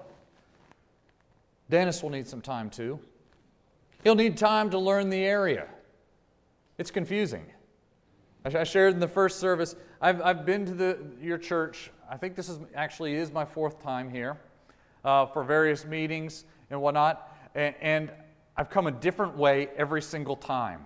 Dennis 1.69 2.03
will 2.03 2.09
need 2.09 2.27
some 2.27 2.41
time 2.41 2.69
too. 2.69 2.99
He'll 4.03 4.15
need 4.15 4.37
time 4.37 4.69
to 4.71 4.79
learn 4.79 5.09
the 5.09 5.23
area. 5.23 5.67
It's 6.77 6.91
confusing. 6.91 7.45
I 8.45 8.63
shared 8.65 8.93
in 8.93 8.99
the 8.99 9.07
first 9.07 9.39
service, 9.39 9.75
I've, 10.03 10.21
I've 10.21 10.45
been 10.45 10.65
to 10.65 10.73
the, 10.73 10.97
your 11.21 11.37
church. 11.37 11.89
I 12.11 12.17
think 12.17 12.35
this 12.35 12.49
is 12.49 12.59
actually 12.75 13.15
is 13.15 13.31
my 13.31 13.45
fourth 13.45 13.81
time 13.81 14.09
here 14.09 14.37
uh, 15.05 15.27
for 15.27 15.45
various 15.45 15.85
meetings 15.85 16.43
and 16.69 16.81
whatnot, 16.81 17.33
and, 17.55 17.73
and 17.79 18.11
I've 18.57 18.69
come 18.69 18.85
a 18.87 18.91
different 18.91 19.37
way 19.37 19.69
every 19.77 20.01
single 20.01 20.35
time. 20.35 20.81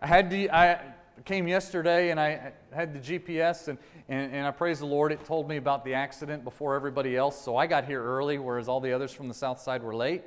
I 0.00 0.06
had 0.06 0.30
to, 0.30 0.56
I 0.56 0.80
came 1.24 1.48
yesterday 1.48 2.10
and 2.10 2.20
I 2.20 2.52
had 2.72 2.94
the 2.94 3.00
GPS 3.00 3.66
and, 3.66 3.76
and, 4.08 4.32
and, 4.34 4.46
I 4.46 4.52
praise 4.52 4.78
the 4.78 4.86
Lord. 4.86 5.10
It 5.10 5.24
told 5.24 5.48
me 5.48 5.56
about 5.56 5.84
the 5.84 5.94
accident 5.94 6.44
before 6.44 6.76
everybody 6.76 7.16
else, 7.16 7.42
so 7.42 7.56
I 7.56 7.66
got 7.66 7.86
here 7.86 8.04
early, 8.04 8.38
whereas 8.38 8.68
all 8.68 8.80
the 8.80 8.92
others 8.92 9.10
from 9.10 9.26
the 9.26 9.34
south 9.34 9.60
side 9.60 9.82
were 9.82 9.96
late. 9.96 10.22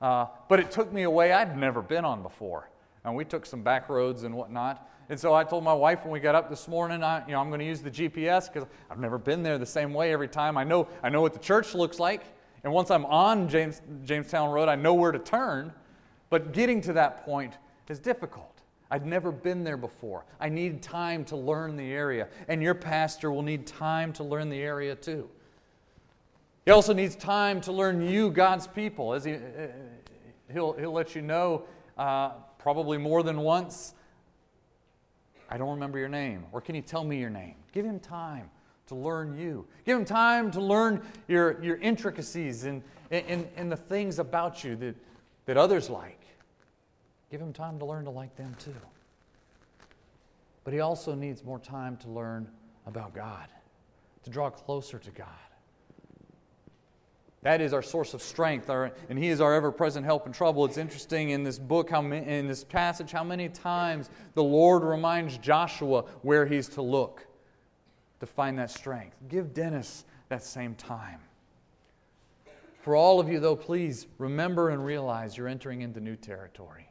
Uh, 0.00 0.28
but 0.48 0.60
it 0.60 0.70
took 0.70 0.90
me 0.94 1.02
a 1.02 1.10
way 1.10 1.34
I'd 1.34 1.58
never 1.58 1.82
been 1.82 2.06
on 2.06 2.22
before. 2.22 2.70
And 3.04 3.14
we 3.14 3.26
took 3.26 3.44
some 3.44 3.62
back 3.62 3.90
roads 3.90 4.22
and 4.22 4.34
whatnot. 4.34 4.88
And 5.08 5.18
so 5.18 5.34
I 5.34 5.44
told 5.44 5.62
my 5.62 5.72
wife 5.72 6.02
when 6.02 6.12
we 6.12 6.18
got 6.18 6.34
up 6.34 6.50
this 6.50 6.66
morning, 6.66 7.02
I, 7.02 7.24
you 7.26 7.32
know, 7.32 7.40
I'm 7.40 7.48
going 7.48 7.60
to 7.60 7.66
use 7.66 7.80
the 7.80 7.90
GPS 7.90 8.52
because 8.52 8.68
I've 8.90 8.98
never 8.98 9.18
been 9.18 9.42
there 9.42 9.56
the 9.56 9.66
same 9.66 9.94
way 9.94 10.12
every 10.12 10.28
time. 10.28 10.58
I 10.58 10.64
know, 10.64 10.88
I 11.02 11.10
know 11.10 11.20
what 11.20 11.32
the 11.32 11.38
church 11.38 11.74
looks 11.74 12.00
like. 12.00 12.24
And 12.64 12.72
once 12.72 12.90
I'm 12.90 13.06
on 13.06 13.48
James, 13.48 13.82
Jamestown 14.04 14.50
Road, 14.50 14.68
I 14.68 14.74
know 14.74 14.94
where 14.94 15.12
to 15.12 15.18
turn. 15.20 15.72
But 16.28 16.52
getting 16.52 16.80
to 16.82 16.92
that 16.94 17.24
point 17.24 17.54
is 17.88 18.00
difficult. 18.00 18.62
I'd 18.90 19.06
never 19.06 19.30
been 19.30 19.62
there 19.62 19.76
before. 19.76 20.24
I 20.40 20.48
need 20.48 20.82
time 20.82 21.24
to 21.26 21.36
learn 21.36 21.76
the 21.76 21.92
area. 21.92 22.28
And 22.48 22.60
your 22.60 22.74
pastor 22.74 23.30
will 23.30 23.42
need 23.42 23.66
time 23.66 24.12
to 24.14 24.24
learn 24.24 24.48
the 24.48 24.60
area 24.60 24.96
too. 24.96 25.28
He 26.64 26.72
also 26.72 26.92
needs 26.92 27.14
time 27.14 27.60
to 27.62 27.72
learn 27.72 28.02
you, 28.02 28.30
God's 28.30 28.66
people. 28.66 29.14
As 29.14 29.24
he, 29.24 29.34
uh, 29.34 29.38
he'll, 30.52 30.72
he'll 30.72 30.92
let 30.92 31.14
you 31.14 31.22
know 31.22 31.62
uh, 31.96 32.30
probably 32.58 32.98
more 32.98 33.22
than 33.22 33.40
once 33.40 33.94
I 35.50 35.58
don't 35.58 35.70
remember 35.70 35.98
your 35.98 36.08
name. 36.08 36.44
Or 36.52 36.60
can 36.60 36.74
you 36.74 36.82
tell 36.82 37.04
me 37.04 37.18
your 37.18 37.30
name? 37.30 37.54
Give 37.72 37.84
him 37.84 38.00
time 38.00 38.50
to 38.86 38.94
learn 38.94 39.38
you. 39.38 39.66
Give 39.84 39.98
him 39.98 40.04
time 40.04 40.50
to 40.52 40.60
learn 40.60 41.02
your, 41.28 41.62
your 41.62 41.76
intricacies 41.76 42.64
and, 42.64 42.82
and, 43.10 43.48
and 43.56 43.70
the 43.70 43.76
things 43.76 44.18
about 44.18 44.64
you 44.64 44.76
that, 44.76 44.96
that 45.46 45.56
others 45.56 45.90
like. 45.90 46.20
Give 47.30 47.40
him 47.40 47.52
time 47.52 47.78
to 47.78 47.84
learn 47.84 48.04
to 48.04 48.10
like 48.10 48.36
them 48.36 48.54
too. 48.58 48.74
But 50.64 50.72
he 50.72 50.80
also 50.80 51.14
needs 51.14 51.44
more 51.44 51.58
time 51.58 51.96
to 51.98 52.10
learn 52.10 52.48
about 52.86 53.14
God, 53.14 53.48
to 54.24 54.30
draw 54.30 54.50
closer 54.50 54.98
to 54.98 55.10
God. 55.10 55.26
That 57.46 57.60
is 57.60 57.72
our 57.72 57.80
source 57.80 58.12
of 58.12 58.22
strength, 58.22 58.68
our, 58.70 58.90
and 59.08 59.16
He 59.16 59.28
is 59.28 59.40
our 59.40 59.54
ever 59.54 59.70
present 59.70 60.04
help 60.04 60.26
in 60.26 60.32
trouble. 60.32 60.64
It's 60.64 60.78
interesting 60.78 61.30
in 61.30 61.44
this 61.44 61.60
book, 61.60 61.88
how, 61.88 62.02
in 62.02 62.48
this 62.48 62.64
passage, 62.64 63.12
how 63.12 63.22
many 63.22 63.48
times 63.48 64.10
the 64.34 64.42
Lord 64.42 64.82
reminds 64.82 65.38
Joshua 65.38 66.06
where 66.22 66.44
he's 66.44 66.68
to 66.70 66.82
look 66.82 67.24
to 68.18 68.26
find 68.26 68.58
that 68.58 68.72
strength. 68.72 69.16
Give 69.28 69.54
Dennis 69.54 70.06
that 70.28 70.42
same 70.42 70.74
time. 70.74 71.20
For 72.80 72.96
all 72.96 73.20
of 73.20 73.28
you, 73.28 73.38
though, 73.38 73.54
please 73.54 74.08
remember 74.18 74.70
and 74.70 74.84
realize 74.84 75.36
you're 75.36 75.46
entering 75.46 75.82
into 75.82 76.00
new 76.00 76.16
territory. 76.16 76.90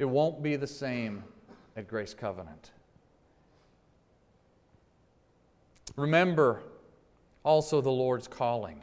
It 0.00 0.06
won't 0.06 0.42
be 0.42 0.56
the 0.56 0.66
same 0.66 1.22
at 1.76 1.86
Grace 1.86 2.12
Covenant. 2.12 2.72
Remember 5.94 6.64
also 7.44 7.80
the 7.80 7.90
Lord's 7.90 8.26
calling. 8.26 8.80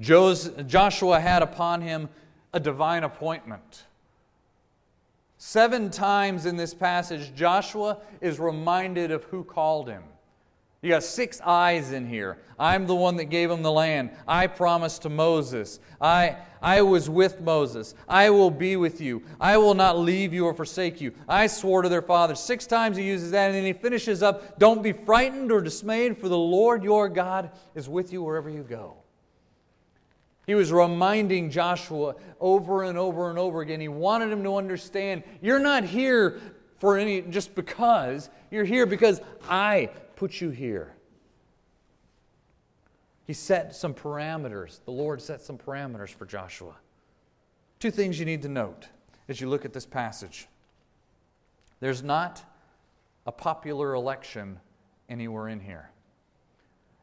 Joshua 0.00 1.20
had 1.20 1.42
upon 1.42 1.82
him 1.82 2.08
a 2.52 2.60
divine 2.60 3.04
appointment. 3.04 3.84
Seven 5.38 5.90
times 5.90 6.46
in 6.46 6.56
this 6.56 6.72
passage, 6.72 7.34
Joshua 7.34 7.98
is 8.20 8.38
reminded 8.38 9.10
of 9.10 9.24
who 9.24 9.44
called 9.44 9.88
him. 9.88 10.02
You 10.86 10.92
got 10.92 11.02
six 11.02 11.40
eyes 11.44 11.90
in 11.90 12.06
here. 12.06 12.38
I'm 12.60 12.86
the 12.86 12.94
one 12.94 13.16
that 13.16 13.24
gave 13.24 13.50
him 13.50 13.64
the 13.64 13.72
land. 13.72 14.10
I 14.28 14.46
promised 14.46 15.02
to 15.02 15.08
Moses. 15.08 15.80
I, 16.00 16.36
I 16.62 16.82
was 16.82 17.10
with 17.10 17.40
Moses. 17.40 17.96
I 18.08 18.30
will 18.30 18.52
be 18.52 18.76
with 18.76 19.00
you. 19.00 19.24
I 19.40 19.56
will 19.56 19.74
not 19.74 19.98
leave 19.98 20.32
you 20.32 20.44
or 20.44 20.54
forsake 20.54 21.00
you. 21.00 21.12
I 21.28 21.48
swore 21.48 21.82
to 21.82 21.88
their 21.88 22.02
fathers. 22.02 22.38
Six 22.38 22.68
times 22.68 22.96
he 22.96 23.02
uses 23.02 23.32
that, 23.32 23.46
and 23.46 23.56
then 23.56 23.64
he 23.64 23.72
finishes 23.72 24.22
up 24.22 24.60
Don't 24.60 24.80
be 24.80 24.92
frightened 24.92 25.50
or 25.50 25.60
dismayed, 25.60 26.18
for 26.18 26.28
the 26.28 26.38
Lord 26.38 26.84
your 26.84 27.08
God 27.08 27.50
is 27.74 27.88
with 27.88 28.12
you 28.12 28.22
wherever 28.22 28.48
you 28.48 28.62
go. 28.62 28.94
He 30.46 30.54
was 30.54 30.70
reminding 30.70 31.50
Joshua 31.50 32.14
over 32.38 32.84
and 32.84 32.96
over 32.96 33.28
and 33.28 33.40
over 33.40 33.60
again. 33.60 33.80
He 33.80 33.88
wanted 33.88 34.30
him 34.30 34.44
to 34.44 34.54
understand 34.54 35.24
you're 35.42 35.58
not 35.58 35.82
here 35.82 36.40
for 36.78 36.96
any 36.96 37.22
just 37.22 37.56
because. 37.56 38.30
You're 38.52 38.64
here 38.64 38.86
because 38.86 39.20
I 39.48 39.90
put 40.16 40.40
you 40.40 40.50
here. 40.50 40.94
He 43.26 43.32
set 43.32 43.74
some 43.74 43.94
parameters. 43.94 44.80
The 44.84 44.92
Lord 44.92 45.20
set 45.20 45.42
some 45.42 45.58
parameters 45.58 46.10
for 46.10 46.26
Joshua. 46.26 46.74
Two 47.78 47.90
things 47.90 48.18
you 48.18 48.24
need 48.24 48.42
to 48.42 48.48
note 48.48 48.88
as 49.28 49.40
you 49.40 49.48
look 49.48 49.64
at 49.64 49.72
this 49.72 49.86
passage 49.86 50.48
there's 51.78 52.02
not 52.02 52.42
a 53.26 53.32
popular 53.32 53.92
election 53.92 54.58
anywhere 55.08 55.48
in 55.48 55.60
here. 55.60 55.90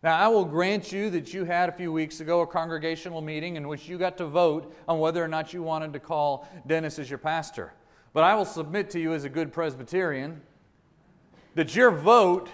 Now, 0.01 0.17
I 0.17 0.27
will 0.27 0.45
grant 0.45 0.91
you 0.91 1.09
that 1.11 1.33
you 1.33 1.45
had 1.45 1.69
a 1.69 1.71
few 1.71 1.91
weeks 1.91 2.19
ago 2.19 2.41
a 2.41 2.47
congregational 2.47 3.21
meeting 3.21 3.55
in 3.55 3.67
which 3.67 3.87
you 3.87 3.97
got 3.97 4.17
to 4.17 4.25
vote 4.25 4.75
on 4.87 4.99
whether 4.99 5.23
or 5.23 5.27
not 5.27 5.53
you 5.53 5.63
wanted 5.63 5.93
to 5.93 5.99
call 5.99 6.47
Dennis 6.67 6.99
as 6.99 7.09
your 7.09 7.19
pastor. 7.19 7.71
But 8.13 8.23
I 8.23 8.35
will 8.35 8.45
submit 8.45 8.89
to 8.91 8.99
you 8.99 9.13
as 9.13 9.23
a 9.23 9.29
good 9.29 9.53
Presbyterian 9.53 10.41
that 11.55 11.75
your 11.75 11.91
vote 11.91 12.49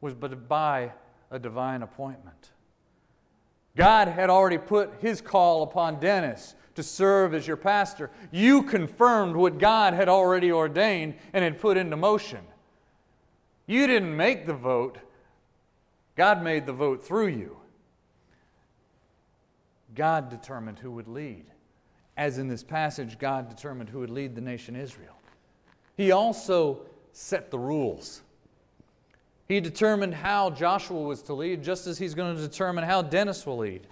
was 0.00 0.14
but 0.14 0.48
by 0.48 0.92
a 1.30 1.38
divine 1.38 1.82
appointment. 1.82 2.50
God 3.76 4.08
had 4.08 4.30
already 4.30 4.58
put 4.58 4.94
his 5.00 5.20
call 5.20 5.62
upon 5.62 6.00
Dennis 6.00 6.54
to 6.74 6.82
serve 6.82 7.34
as 7.34 7.46
your 7.46 7.56
pastor. 7.56 8.10
You 8.30 8.62
confirmed 8.62 9.36
what 9.36 9.58
God 9.58 9.94
had 9.94 10.08
already 10.08 10.50
ordained 10.50 11.14
and 11.32 11.44
had 11.44 11.60
put 11.60 11.76
into 11.76 11.96
motion. 11.96 12.40
You 13.66 13.86
didn't 13.86 14.16
make 14.16 14.46
the 14.46 14.54
vote, 14.54 14.98
God 16.16 16.42
made 16.42 16.66
the 16.66 16.72
vote 16.72 17.04
through 17.04 17.28
you. 17.28 17.58
God 19.94 20.30
determined 20.30 20.78
who 20.78 20.92
would 20.92 21.08
lead. 21.08 21.44
As 22.16 22.38
in 22.38 22.48
this 22.48 22.64
passage, 22.64 23.18
God 23.18 23.48
determined 23.48 23.90
who 23.90 24.00
would 24.00 24.10
lead 24.10 24.34
the 24.34 24.40
nation 24.40 24.74
Israel. 24.74 25.14
He 25.96 26.10
also 26.10 26.80
set 27.12 27.50
the 27.50 27.58
rules. 27.58 28.22
He 29.48 29.60
determined 29.60 30.14
how 30.14 30.50
Joshua 30.50 31.00
was 31.00 31.22
to 31.22 31.32
lead, 31.32 31.62
just 31.62 31.86
as 31.86 31.96
he's 31.96 32.14
going 32.14 32.36
to 32.36 32.40
determine 32.40 32.84
how 32.84 33.00
Dennis 33.00 33.46
will 33.46 33.56
lead. 33.56 33.86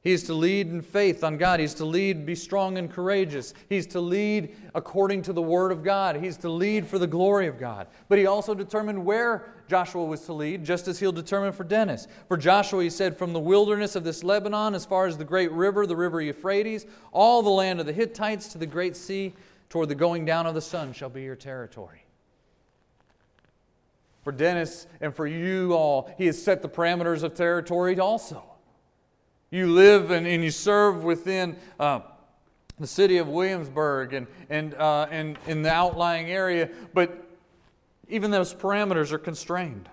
He 0.00 0.12
is 0.12 0.22
to 0.24 0.34
lead 0.34 0.68
in 0.68 0.80
faith 0.80 1.24
on 1.24 1.38
God. 1.38 1.58
He's 1.58 1.74
to 1.74 1.84
lead, 1.84 2.24
be 2.24 2.36
strong 2.36 2.78
and 2.78 2.92
courageous. 2.92 3.52
He's 3.68 3.86
to 3.88 4.00
lead 4.00 4.54
according 4.74 5.22
to 5.22 5.32
the 5.32 5.42
Word 5.42 5.72
of 5.72 5.82
God. 5.82 6.16
He's 6.16 6.36
to 6.38 6.50
lead 6.50 6.86
for 6.86 6.98
the 6.98 7.06
glory 7.06 7.46
of 7.48 7.58
God. 7.58 7.88
But 8.08 8.18
he 8.18 8.26
also 8.26 8.54
determined 8.54 9.04
where 9.04 9.46
Joshua 9.66 10.04
was 10.04 10.20
to 10.26 10.34
lead, 10.34 10.62
just 10.62 10.86
as 10.86 11.00
he'll 11.00 11.10
determine 11.10 11.52
for 11.52 11.64
Dennis. 11.64 12.06
For 12.28 12.36
Joshua, 12.36 12.82
he 12.82 12.90
said, 12.90 13.16
From 13.16 13.32
the 13.32 13.40
wilderness 13.40 13.96
of 13.96 14.04
this 14.04 14.22
Lebanon, 14.22 14.74
as 14.74 14.84
far 14.84 15.06
as 15.06 15.16
the 15.16 15.24
great 15.24 15.50
river, 15.50 15.84
the 15.84 15.96
river 15.96 16.20
Euphrates, 16.20 16.86
all 17.10 17.42
the 17.42 17.50
land 17.50 17.80
of 17.80 17.86
the 17.86 17.92
Hittites 17.92 18.48
to 18.48 18.58
the 18.58 18.66
great 18.66 18.94
sea, 18.94 19.32
toward 19.70 19.88
the 19.88 19.94
going 19.96 20.26
down 20.26 20.46
of 20.46 20.54
the 20.54 20.60
sun 20.60 20.92
shall 20.92 21.08
be 21.08 21.22
your 21.22 21.34
territory 21.34 22.03
for 24.24 24.32
Dennis 24.32 24.86
and 25.00 25.14
for 25.14 25.26
you 25.26 25.74
all, 25.74 26.12
he 26.16 26.26
has 26.26 26.42
set 26.42 26.62
the 26.62 26.68
parameters 26.68 27.22
of 27.22 27.34
territory 27.34 28.00
also. 28.00 28.42
You 29.50 29.68
live 29.68 30.10
and, 30.10 30.26
and 30.26 30.42
you 30.42 30.50
serve 30.50 31.04
within 31.04 31.56
uh, 31.78 32.00
the 32.80 32.86
city 32.86 33.18
of 33.18 33.28
Williamsburg 33.28 34.14
and, 34.14 34.26
and, 34.50 34.74
uh, 34.74 35.06
and 35.10 35.38
in 35.46 35.62
the 35.62 35.70
outlying 35.70 36.30
area, 36.30 36.70
but 36.92 37.28
even 38.08 38.30
those 38.30 38.52
parameters 38.52 39.12
are 39.12 39.18
constrained. 39.18 39.88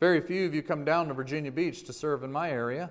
Very 0.00 0.20
few 0.20 0.44
of 0.46 0.54
you 0.54 0.62
come 0.62 0.84
down 0.84 1.08
to 1.08 1.14
Virginia 1.14 1.50
Beach 1.50 1.84
to 1.84 1.92
serve 1.92 2.22
in 2.22 2.30
my 2.30 2.50
area. 2.50 2.90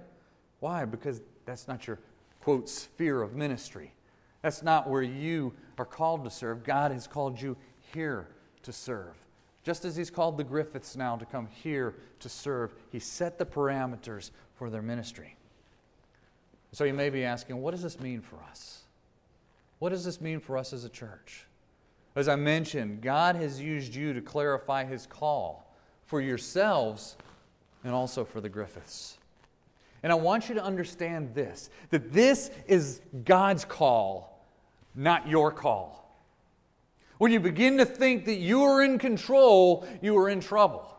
Why? 0.59 0.85
Because 0.85 1.21
that's 1.45 1.67
not 1.67 1.85
your, 1.85 1.99
quote, 2.41 2.67
sphere 2.67 3.21
of 3.21 3.35
ministry. 3.35 3.93
That's 4.41 4.63
not 4.63 4.89
where 4.89 5.03
you 5.03 5.53
are 5.77 5.85
called 5.85 6.23
to 6.23 6.31
serve. 6.31 6.63
God 6.63 6.91
has 6.91 7.07
called 7.07 7.39
you 7.39 7.55
here 7.93 8.27
to 8.63 8.73
serve. 8.73 9.13
Just 9.67 9.83
as 9.83 9.97
He's 9.97 10.09
called 10.09 10.37
the 10.37 10.45
Griffiths 10.45 10.95
now 10.95 11.17
to 11.17 11.25
come 11.25 11.49
here 11.61 11.93
to 12.21 12.29
serve, 12.29 12.73
He 12.89 12.99
set 12.99 13.37
the 13.37 13.45
parameters 13.45 14.31
for 14.55 14.69
their 14.69 14.81
ministry. 14.81 15.35
So 16.71 16.85
you 16.85 16.93
may 16.93 17.09
be 17.09 17.25
asking, 17.25 17.57
what 17.61 17.71
does 17.71 17.81
this 17.81 17.99
mean 17.99 18.21
for 18.21 18.37
us? 18.49 18.83
What 19.79 19.89
does 19.89 20.05
this 20.05 20.21
mean 20.21 20.39
for 20.39 20.57
us 20.57 20.71
as 20.71 20.85
a 20.85 20.89
church? 20.89 21.47
As 22.15 22.29
I 22.29 22.37
mentioned, 22.37 23.01
God 23.01 23.35
has 23.35 23.59
used 23.59 23.93
you 23.93 24.13
to 24.13 24.21
clarify 24.21 24.85
His 24.85 25.05
call 25.05 25.75
for 26.05 26.21
yourselves 26.21 27.17
and 27.83 27.93
also 27.93 28.23
for 28.23 28.39
the 28.39 28.47
Griffiths. 28.47 29.17
And 30.01 30.13
I 30.13 30.15
want 30.15 30.47
you 30.47 30.55
to 30.55 30.63
understand 30.63 31.35
this 31.35 31.69
that 31.89 32.13
this 32.13 32.51
is 32.67 33.01
God's 33.25 33.65
call, 33.65 34.47
not 34.95 35.27
your 35.27 35.51
call. 35.51 36.06
When 37.17 37.31
you 37.31 37.39
begin 37.39 37.77
to 37.77 37.85
think 37.85 38.25
that 38.25 38.35
you 38.35 38.63
are 38.63 38.83
in 38.83 38.99
control, 38.99 39.87
you 40.01 40.17
are 40.17 40.29
in 40.29 40.39
trouble. 40.39 40.93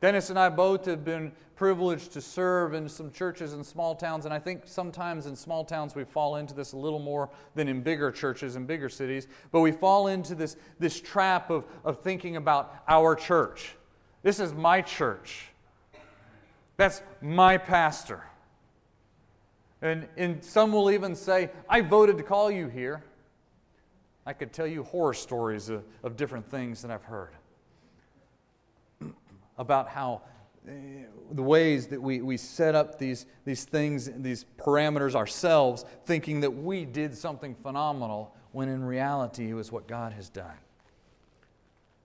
Dennis 0.00 0.28
and 0.30 0.38
I 0.38 0.50
both 0.50 0.84
have 0.84 1.04
been 1.04 1.32
privileged 1.56 2.12
to 2.12 2.20
serve 2.20 2.74
in 2.74 2.86
some 2.86 3.10
churches 3.10 3.54
in 3.54 3.64
small 3.64 3.94
towns, 3.94 4.26
and 4.26 4.34
I 4.34 4.38
think 4.38 4.62
sometimes 4.66 5.24
in 5.24 5.34
small 5.34 5.64
towns 5.64 5.94
we 5.94 6.04
fall 6.04 6.36
into 6.36 6.52
this 6.52 6.72
a 6.72 6.76
little 6.76 6.98
more 6.98 7.30
than 7.54 7.66
in 7.66 7.80
bigger 7.80 8.10
churches 8.12 8.56
and 8.56 8.66
bigger 8.66 8.90
cities, 8.90 9.26
but 9.52 9.60
we 9.60 9.72
fall 9.72 10.08
into 10.08 10.34
this, 10.34 10.56
this 10.78 11.00
trap 11.00 11.48
of, 11.48 11.64
of 11.82 12.02
thinking 12.02 12.36
about 12.36 12.82
our 12.86 13.14
church. 13.14 13.74
This 14.22 14.38
is 14.38 14.52
my 14.52 14.82
church. 14.82 15.46
That's 16.76 17.00
my 17.22 17.56
pastor. 17.56 18.22
And, 19.80 20.06
and 20.18 20.44
some 20.44 20.72
will 20.72 20.90
even 20.90 21.14
say, 21.14 21.50
I 21.70 21.80
voted 21.80 22.18
to 22.18 22.22
call 22.22 22.50
you 22.50 22.68
here. 22.68 23.02
I 24.26 24.32
could 24.32 24.52
tell 24.52 24.66
you 24.66 24.82
horror 24.82 25.14
stories 25.14 25.68
of, 25.68 25.84
of 26.02 26.16
different 26.16 26.50
things 26.50 26.82
that 26.82 26.90
I've 26.90 27.04
heard 27.04 27.30
about 29.58 29.88
how 29.88 30.22
uh, 30.68 30.72
the 31.30 31.42
ways 31.42 31.86
that 31.86 32.02
we, 32.02 32.20
we 32.20 32.36
set 32.36 32.74
up 32.74 32.98
these, 32.98 33.26
these 33.44 33.64
things, 33.64 34.10
these 34.16 34.44
parameters 34.58 35.14
ourselves, 35.14 35.84
thinking 36.04 36.40
that 36.40 36.50
we 36.50 36.84
did 36.84 37.16
something 37.16 37.54
phenomenal, 37.54 38.34
when 38.50 38.68
in 38.68 38.84
reality 38.84 39.50
it 39.50 39.54
was 39.54 39.70
what 39.70 39.86
God 39.86 40.12
has 40.12 40.28
done. 40.28 40.56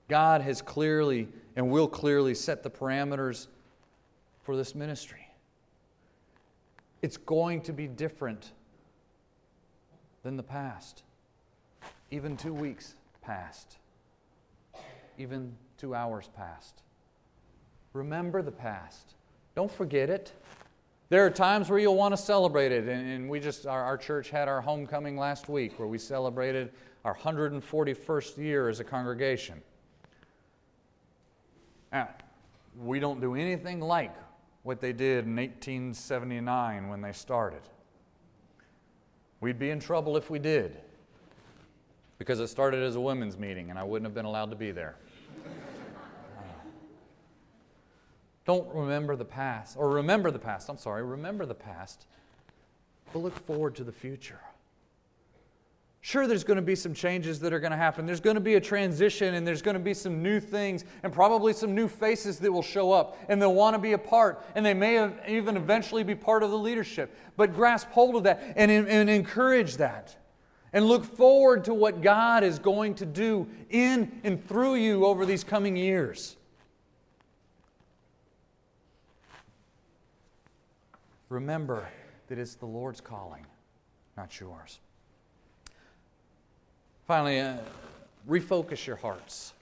God 0.07 0.41
has 0.41 0.62
clearly 0.62 1.27
and 1.55 1.71
will 1.71 1.88
clearly 1.88 2.36
set 2.36 2.62
the 2.62 2.69
parameters 2.69 3.47
for 4.43 4.55
this 4.55 4.75
ministry. 4.75 5.27
It's 7.01 7.17
going 7.17 7.62
to 7.62 7.73
be 7.73 7.88
different 7.88 8.51
than 10.23 10.38
the 10.38 10.43
past. 10.43 11.03
Even 12.12 12.36
two 12.36 12.54
weeks 12.54 12.95
passed, 13.21 13.78
even 15.17 15.56
two 15.78 15.95
hours 15.95 16.30
passed. 16.36 16.84
Remember 17.93 18.41
the 18.41 18.52
past. 18.52 19.15
Don't 19.56 19.71
forget 19.71 20.10
it. 20.10 20.34
There 21.10 21.26
are 21.26 21.30
times 21.30 21.69
where 21.69 21.80
you'll 21.80 21.97
want 21.97 22.13
to 22.13 22.21
celebrate 22.21 22.71
it, 22.71 22.88
and, 22.88 23.10
and 23.10 23.30
we 23.30 23.39
just, 23.39 23.67
our, 23.67 23.84
our 23.84 23.97
church 23.97 24.30
had 24.30 24.47
our 24.47 24.62
homecoming 24.62 25.17
last 25.17 25.50
week 25.50 25.78
where 25.78 25.88
we 25.88 25.97
celebrated 25.97 26.71
our 27.04 27.15
141st 27.15 28.38
year 28.38 28.69
as 28.69 28.80
a 28.80 28.84
congregation. 28.84 29.62
Now, 31.91 32.10
we 32.80 33.00
don't 33.00 33.19
do 33.19 33.36
anything 33.36 33.82
like 33.82 34.15
what 34.63 34.80
they 34.80 34.93
did 34.93 35.26
in 35.26 35.36
1879 35.36 36.88
when 36.88 37.02
they 37.02 37.12
started. 37.12 37.62
We'd 39.41 39.60
be 39.60 39.71
in 39.71 39.80
trouble 39.80 40.15
if 40.15 40.30
we 40.30 40.39
did, 40.39 40.78
because 42.21 42.39
it 42.39 42.49
started 42.49 42.84
as 42.84 42.95
a 42.95 43.01
women's 43.01 43.36
meeting 43.36 43.71
and 43.71 43.79
I 43.79 43.84
wouldn't 43.84 44.05
have 44.05 44.13
been 44.13 44.25
allowed 44.25 44.51
to 44.51 44.55
be 44.55 44.69
there. 44.69 44.93
Don't 48.45 48.71
remember 48.75 49.15
the 49.15 49.25
past, 49.25 49.75
or 49.75 49.89
remember 49.89 50.29
the 50.29 50.38
past, 50.38 50.69
I'm 50.69 50.77
sorry, 50.77 51.01
remember 51.01 51.47
the 51.47 51.55
past, 51.55 52.05
but 53.12 53.23
look 53.23 53.36
forward 53.36 53.73
to 53.77 53.84
the 53.84 53.91
future. 53.91 54.38
Sure, 56.01 56.27
there's 56.27 56.43
going 56.43 56.57
to 56.57 56.62
be 56.62 56.75
some 56.75 56.93
changes 56.93 57.39
that 57.39 57.53
are 57.53 57.60
going 57.60 57.71
to 57.71 57.77
happen. 57.77 58.05
There's 58.05 58.19
going 58.19 58.36
to 58.36 58.39
be 58.39 58.53
a 58.53 58.62
transition, 58.62 59.34
and 59.34 59.47
there's 59.47 59.63
going 59.63 59.73
to 59.73 59.79
be 59.79 59.95
some 59.95 60.21
new 60.21 60.39
things, 60.39 60.86
and 61.01 61.12
probably 61.12 61.53
some 61.53 61.73
new 61.73 61.88
faces 61.88 62.38
that 62.38 62.51
will 62.51 62.62
show 62.62 62.91
up, 62.91 63.17
and 63.29 63.41
they'll 63.41 63.55
want 63.55 63.73
to 63.73 63.79
be 63.79 63.93
a 63.93 63.97
part, 63.97 64.43
and 64.53 64.63
they 64.63 64.75
may 64.75 65.12
even 65.27 65.57
eventually 65.57 66.03
be 66.03 66.13
part 66.13 66.43
of 66.43 66.51
the 66.51 66.57
leadership. 66.57 67.17
But 67.36 67.55
grasp 67.55 67.89
hold 67.89 68.15
of 68.15 68.23
that 68.25 68.53
and, 68.55 68.69
and 68.69 69.10
encourage 69.10 69.77
that, 69.77 70.15
and 70.73 70.86
look 70.86 71.03
forward 71.03 71.65
to 71.65 71.73
what 71.73 72.01
God 72.01 72.43
is 72.43 72.60
going 72.60 72.95
to 72.95 73.05
do 73.05 73.47
in 73.69 74.21
and 74.23 74.47
through 74.47 74.75
you 74.75 75.05
over 75.05 75.25
these 75.25 75.43
coming 75.43 75.75
years. 75.75 76.38
Remember 81.29 81.88
that 82.27 82.38
it's 82.38 82.55
the 82.55 82.65
Lord's 82.65 83.01
calling, 83.01 83.45
not 84.17 84.38
yours. 84.39 84.79
Finally, 87.07 87.39
uh, 87.39 87.57
refocus 88.29 88.86
your 88.86 88.97
hearts. 88.97 89.53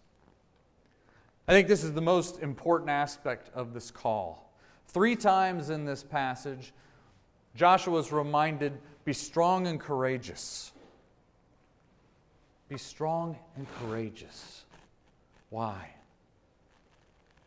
I 1.48 1.52
think 1.52 1.68
this 1.68 1.84
is 1.84 1.94
the 1.94 2.02
most 2.02 2.42
important 2.42 2.92
aspect 2.92 3.50
of 3.56 3.74
this 3.74 3.90
call. 3.90 4.52
Three 4.88 5.16
times 5.16 5.72
in 5.72 5.86
this 5.86 6.04
passage, 6.04 6.74
Joshua 7.56 8.00
is 8.00 8.12
reminded 8.12 8.80
be 9.06 9.14
strong 9.14 9.66
and 9.66 9.80
courageous. 9.80 10.72
Be 12.70 12.78
strong 12.78 13.36
and 13.56 13.66
courageous. 13.80 14.64
Why? 15.50 15.90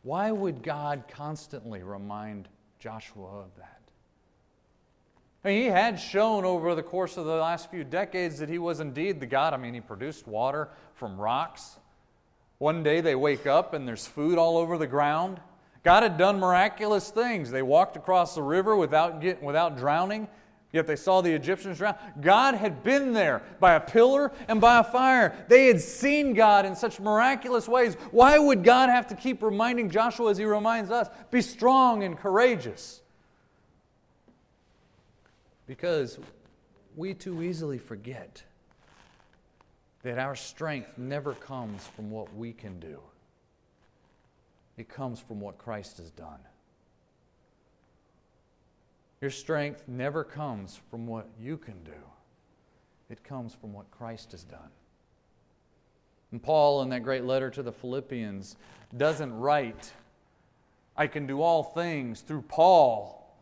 Why 0.03 0.33
would 0.33 0.65
God 0.65 1.05
constantly 1.09 1.83
remind 1.85 2.49
Joshua 2.81 3.29
of 3.29 3.57
that? 3.57 3.81
I 5.45 5.49
mean, 5.49 5.63
he 5.63 5.69
had 5.69 5.99
shown 5.99 6.45
over 6.45 6.75
the 6.75 6.83
course 6.83 7.17
of 7.17 7.25
the 7.25 7.37
last 7.37 7.71
few 7.71 7.85
decades 7.85 8.39
that 8.41 8.49
he 8.49 8.59
was 8.59 8.81
indeed 8.81 9.21
the 9.21 9.27
God. 9.27 9.55
I 9.55 9.57
mean, 9.57 9.75
he 9.75 9.81
produced 9.81 10.27
water 10.27 10.69
from 10.95 11.21
rocks. 11.21 11.79
One 12.59 12.83
day 12.83 13.01
they 13.01 13.15
wake 13.15 13.47
up 13.47 13.75
and 13.75 13.87
there's 13.87 14.07
food 14.07 14.39
all 14.39 14.57
over 14.57 14.77
the 14.77 14.87
ground. 14.87 15.41
God 15.85 16.05
had 16.05 16.17
done 16.17 16.39
miraculous 16.39 17.11
things. 17.11 17.51
They 17.51 17.63
walked 17.63 17.97
across 17.97 18.37
the 18.37 18.43
river 18.43 18.77
without, 18.77 19.21
get, 19.21 19.43
without 19.43 19.77
drowning, 19.77 20.29
yet 20.73 20.87
they 20.87 20.97
saw 20.97 21.21
the 21.21 21.33
Egyptians 21.33 21.79
drown. 21.79 21.95
God 22.21 22.55
had 22.55 22.83
been 22.83 23.13
there 23.13 23.43
by 23.61 23.75
a 23.75 23.81
pillar 23.81 24.33
and 24.49 24.61
by 24.61 24.79
a 24.79 24.85
fire. 24.85 25.35
They 25.49 25.67
had 25.67 25.81
seen 25.81 26.35
God 26.35 26.65
in 26.65 26.75
such 26.75 26.99
miraculous 26.99 27.69
ways. 27.69 27.95
Why 28.11 28.39
would 28.39 28.65
God 28.65 28.89
have 28.89 29.07
to 29.09 29.15
keep 29.15 29.43
reminding 29.43 29.91
Joshua 29.91 30.31
as 30.31 30.39
he 30.39 30.45
reminds 30.45 30.91
us? 30.91 31.09
Be 31.31 31.43
strong 31.43 32.03
and 32.03 32.19
courageous. 32.19 33.03
Because 35.67 36.19
we 36.97 37.15
too 37.15 37.43
easily 37.43 37.79
forget 37.79 38.43
that 40.03 40.19
our 40.19 40.35
strength 40.35 40.99
never 40.99 41.35
comes 41.35 41.87
from 41.87 42.11
what 42.11 42.35
we 42.35 42.53
can 42.53 42.81
do, 42.81 42.99
it 44.77 44.89
comes 44.89 45.21
from 45.21 45.41
what 45.41 45.59
Christ 45.59 45.99
has 45.99 46.11
done. 46.11 46.41
Your 49.23 49.31
strength 49.31 49.85
never 49.87 50.25
comes 50.25 50.81
from 50.91 51.07
what 51.07 51.29
you 51.41 51.57
can 51.57 51.83
do, 51.85 51.93
it 53.09 53.23
comes 53.23 53.55
from 53.55 53.73
what 53.73 53.91
Christ 53.93 54.33
has 54.33 54.43
done. 54.43 54.71
And 56.33 56.43
Paul, 56.43 56.83
in 56.83 56.89
that 56.89 57.05
great 57.05 57.25
letter 57.25 57.49
to 57.51 57.63
the 57.63 57.73
Philippians, 57.73 58.57
doesn't 58.97 59.33
write, 59.33 59.93
I 60.97 61.07
can 61.07 61.27
do 61.27 61.41
all 61.41 61.63
things 61.63 62.21
through 62.21 62.43
Paul. 62.43 63.33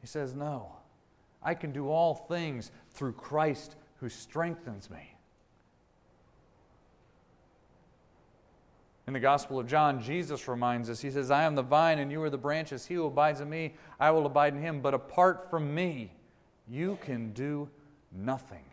He 0.00 0.06
says, 0.06 0.34
No. 0.34 0.72
I 1.42 1.54
can 1.54 1.70
do 1.70 1.90
all 1.90 2.14
things 2.14 2.72
through 2.90 3.12
Christ 3.12 3.76
who 4.00 4.08
strengthens 4.08 4.90
me. 4.90 5.15
In 9.06 9.12
the 9.12 9.20
Gospel 9.20 9.60
of 9.60 9.68
John, 9.68 10.02
Jesus 10.02 10.48
reminds 10.48 10.90
us, 10.90 11.00
He 11.00 11.12
says, 11.12 11.30
I 11.30 11.44
am 11.44 11.54
the 11.54 11.62
vine 11.62 12.00
and 12.00 12.10
you 12.10 12.20
are 12.22 12.30
the 12.30 12.36
branches. 12.36 12.84
He 12.84 12.94
who 12.94 13.06
abides 13.06 13.40
in 13.40 13.48
me, 13.48 13.74
I 14.00 14.10
will 14.10 14.26
abide 14.26 14.54
in 14.54 14.60
him. 14.60 14.80
But 14.80 14.94
apart 14.94 15.48
from 15.48 15.72
me, 15.72 16.12
you 16.68 16.98
can 17.02 17.32
do 17.32 17.68
nothing. 18.10 18.64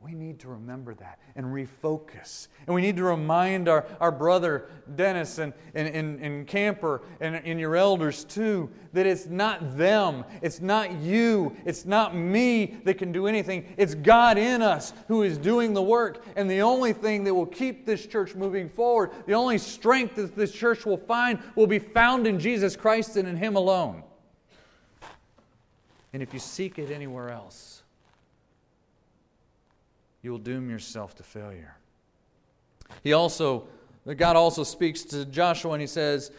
We 0.00 0.12
need 0.14 0.38
to 0.40 0.48
remember 0.48 0.94
that 0.94 1.18
and 1.34 1.46
refocus. 1.46 2.48
And 2.66 2.74
we 2.74 2.82
need 2.82 2.96
to 2.96 3.04
remind 3.04 3.68
our, 3.68 3.86
our 3.98 4.12
brother 4.12 4.68
Dennis 4.94 5.38
and, 5.38 5.52
and, 5.74 5.88
and, 5.88 6.20
and 6.20 6.46
Camper 6.46 7.02
and, 7.20 7.34
and 7.34 7.58
your 7.58 7.76
elders 7.76 8.24
too 8.24 8.70
that 8.92 9.06
it's 9.06 9.26
not 9.26 9.76
them, 9.76 10.24
it's 10.42 10.60
not 10.60 10.92
you, 10.92 11.56
it's 11.64 11.84
not 11.84 12.14
me 12.14 12.76
that 12.84 12.98
can 12.98 13.10
do 13.10 13.26
anything. 13.26 13.74
It's 13.76 13.94
God 13.94 14.38
in 14.38 14.62
us 14.62 14.92
who 15.08 15.22
is 15.22 15.38
doing 15.38 15.74
the 15.74 15.82
work. 15.82 16.24
And 16.36 16.48
the 16.48 16.62
only 16.62 16.92
thing 16.92 17.24
that 17.24 17.34
will 17.34 17.46
keep 17.46 17.84
this 17.84 18.06
church 18.06 18.34
moving 18.34 18.68
forward, 18.68 19.10
the 19.26 19.34
only 19.34 19.58
strength 19.58 20.16
that 20.16 20.36
this 20.36 20.52
church 20.52 20.86
will 20.86 20.98
find, 20.98 21.38
will 21.54 21.66
be 21.66 21.78
found 21.78 22.26
in 22.26 22.38
Jesus 22.38 22.76
Christ 22.76 23.16
and 23.16 23.26
in 23.26 23.36
Him 23.36 23.56
alone. 23.56 24.02
And 26.12 26.22
if 26.22 26.32
you 26.32 26.40
seek 26.40 26.78
it 26.78 26.90
anywhere 26.90 27.30
else, 27.30 27.75
you 30.26 30.32
will 30.32 30.38
doom 30.38 30.68
yourself 30.68 31.14
to 31.14 31.22
failure. 31.22 31.76
He 33.04 33.12
also, 33.12 33.68
God 34.16 34.34
also 34.34 34.64
speaks 34.64 35.02
to 35.04 35.24
Joshua 35.24 35.74
and 35.74 35.80
he 35.80 35.86
says, 35.86 36.32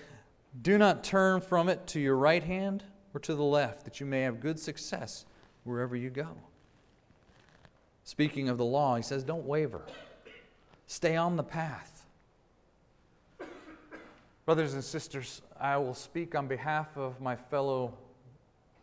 Do 0.62 0.78
not 0.78 1.06
turn 1.06 1.40
from 1.40 1.70
it 1.70 1.88
to 1.88 2.00
your 2.02 2.18
right 2.18 2.44
hand 2.44 2.84
or 3.14 3.22
to 3.22 3.34
the 3.34 3.46
left, 3.46 3.86
that 3.86 4.02
you 4.02 4.06
may 4.06 4.24
have 4.24 4.42
good 4.42 4.60
success 4.60 5.26
wherever 5.64 5.96
you 5.96 6.10
go. 6.10 6.28
Speaking 8.04 8.50
of 8.50 8.58
the 8.58 8.66
law, 8.66 8.98
he 8.98 9.04
says, 9.04 9.24
Don't 9.24 9.46
waver, 9.46 9.84
stay 10.88 11.16
on 11.16 11.38
the 11.38 11.44
path. 11.44 12.06
Brothers 14.46 14.74
and 14.74 14.84
sisters, 14.84 15.42
I 15.58 15.78
will 15.78 15.94
speak 15.94 16.36
on 16.36 16.50
behalf 16.50 16.98
of 16.98 17.22
my 17.22 17.38
fellow 17.38 17.94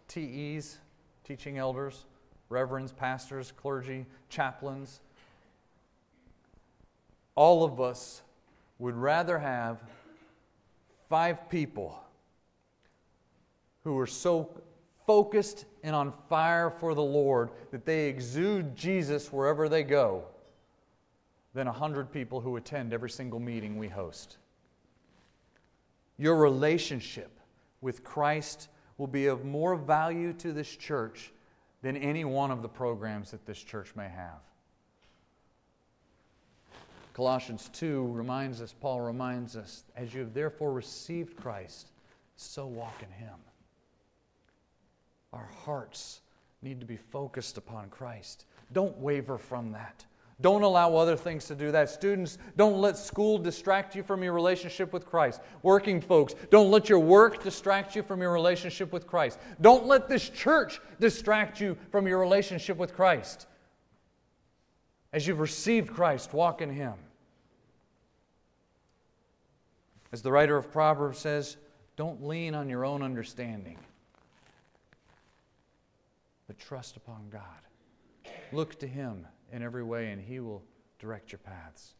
TEs, 0.09 0.79
teaching 1.25 1.59
elders 1.59 2.07
reverends, 2.49 2.93
pastors, 2.93 3.53
clergy, 3.53 4.07
chaplains, 4.29 5.01
all 7.35 7.65
of 7.65 7.81
us 7.81 8.23
would 8.79 8.97
rather 8.97 9.39
have 9.39 9.83
five 11.09 11.49
people 11.49 11.99
who 13.83 13.99
are 13.99 14.07
so 14.07 14.49
focused 15.07 15.67
and 15.83 15.95
on 15.95 16.13
fire 16.29 16.71
for 16.71 16.95
the 16.95 17.03
Lord 17.03 17.51
that 17.71 17.85
they 17.85 18.09
exude 18.09 18.75
Jesus 18.75 19.33
wherever 19.33 19.69
they 19.69 19.83
go 19.83 20.25
than 21.53 21.67
a 21.67 21.71
100 21.71 22.11
people 22.11 22.41
who 22.41 22.57
attend 22.57 22.93
every 22.93 23.11
single 23.11 23.39
meeting 23.39 23.79
we 23.79 23.89
host. 23.89 24.39
Your 26.17 26.37
relationship 26.37 27.31
with 27.81 28.03
Christ 28.03 28.69
will 28.97 29.07
be 29.07 29.27
of 29.27 29.45
more 29.45 29.77
value 29.77 30.33
to 30.35 30.53
this 30.53 30.75
church 30.75 31.33
than 31.85 31.99
any 31.99 32.25
one 32.25 32.51
of 32.51 32.63
the 32.63 32.69
programs 32.69 33.31
that 33.31 33.45
this 33.45 33.63
church 33.63 33.95
may 33.95 34.09
have. 34.09 34.41
Colossians 37.13 37.69
2 37.75 38.11
reminds 38.11 38.63
us, 38.63 38.75
Paul 38.81 39.03
reminds 39.03 39.55
us, 39.55 39.85
as 39.95 40.15
you 40.15 40.21
have 40.21 40.33
therefore 40.33 40.73
received 40.73 41.37
Christ, 41.37 41.91
so 42.37 42.67
walk 42.67 43.03
in 43.03 43.11
Him. 43.11 43.35
Our 45.35 45.51
hearts 45.67 46.23
need 46.63 46.81
to 46.81 46.87
be 46.87 46.97
focused 46.97 47.59
upon 47.59 47.91
Christ. 47.91 48.47
Don't 48.73 48.97
waver 48.97 49.37
from 49.37 49.73
that. 49.73 50.07
Don't 50.41 50.63
allow 50.63 50.97
other 50.97 51.17
things 51.17 51.45
to 51.47 51.55
do 51.55 51.71
that. 51.71 51.89
Students, 51.89 52.39
don't 52.57 52.81
let 52.81 52.99
school 52.99 53.39
distract 53.39 53.95
you 53.95 54.03
from 54.03 54.23
your 54.23 54.33
relationship 54.33 54.93
with 54.93 55.07
Christ. 55.07 55.41
Working 55.63 56.01
folks, 56.01 56.35
don't 56.51 56.71
let 56.71 56.89
your 56.89 56.99
work 56.99 57.43
distract 57.43 57.95
you 57.95 58.03
from 58.03 58.21
your 58.21 58.33
relationship 58.33 58.93
with 58.93 59.07
Christ. 59.07 59.39
Don't 59.61 59.87
let 59.87 60.09
this 60.09 60.29
church 60.29 60.81
distract 60.99 61.61
you 61.61 61.77
from 61.91 62.09
your 62.09 62.19
relationship 62.19 62.77
with 62.77 62.95
Christ. 62.95 63.47
As 65.13 65.27
you've 65.27 65.39
received 65.39 65.95
Christ, 65.95 66.35
walk 66.35 66.61
in 66.61 66.71
Him. 66.71 66.95
As 70.11 70.23
the 70.23 70.33
writer 70.33 70.57
of 70.57 70.73
Proverbs 70.73 71.19
says, 71.19 71.57
don't 71.97 72.25
lean 72.25 72.57
on 72.57 72.69
your 72.69 72.85
own 72.85 73.03
understanding, 73.03 73.79
but 76.49 76.59
trust 76.59 76.97
upon 76.97 77.29
God. 77.31 77.43
Look 78.51 78.81
to 78.81 78.89
Him 78.89 79.27
in 79.55 79.63
every 79.63 79.85
way, 79.85 80.11
and 80.11 80.21
He 80.21 80.41
will 80.41 80.63
direct 80.99 81.31
your 81.31 81.39
paths. 81.39 81.95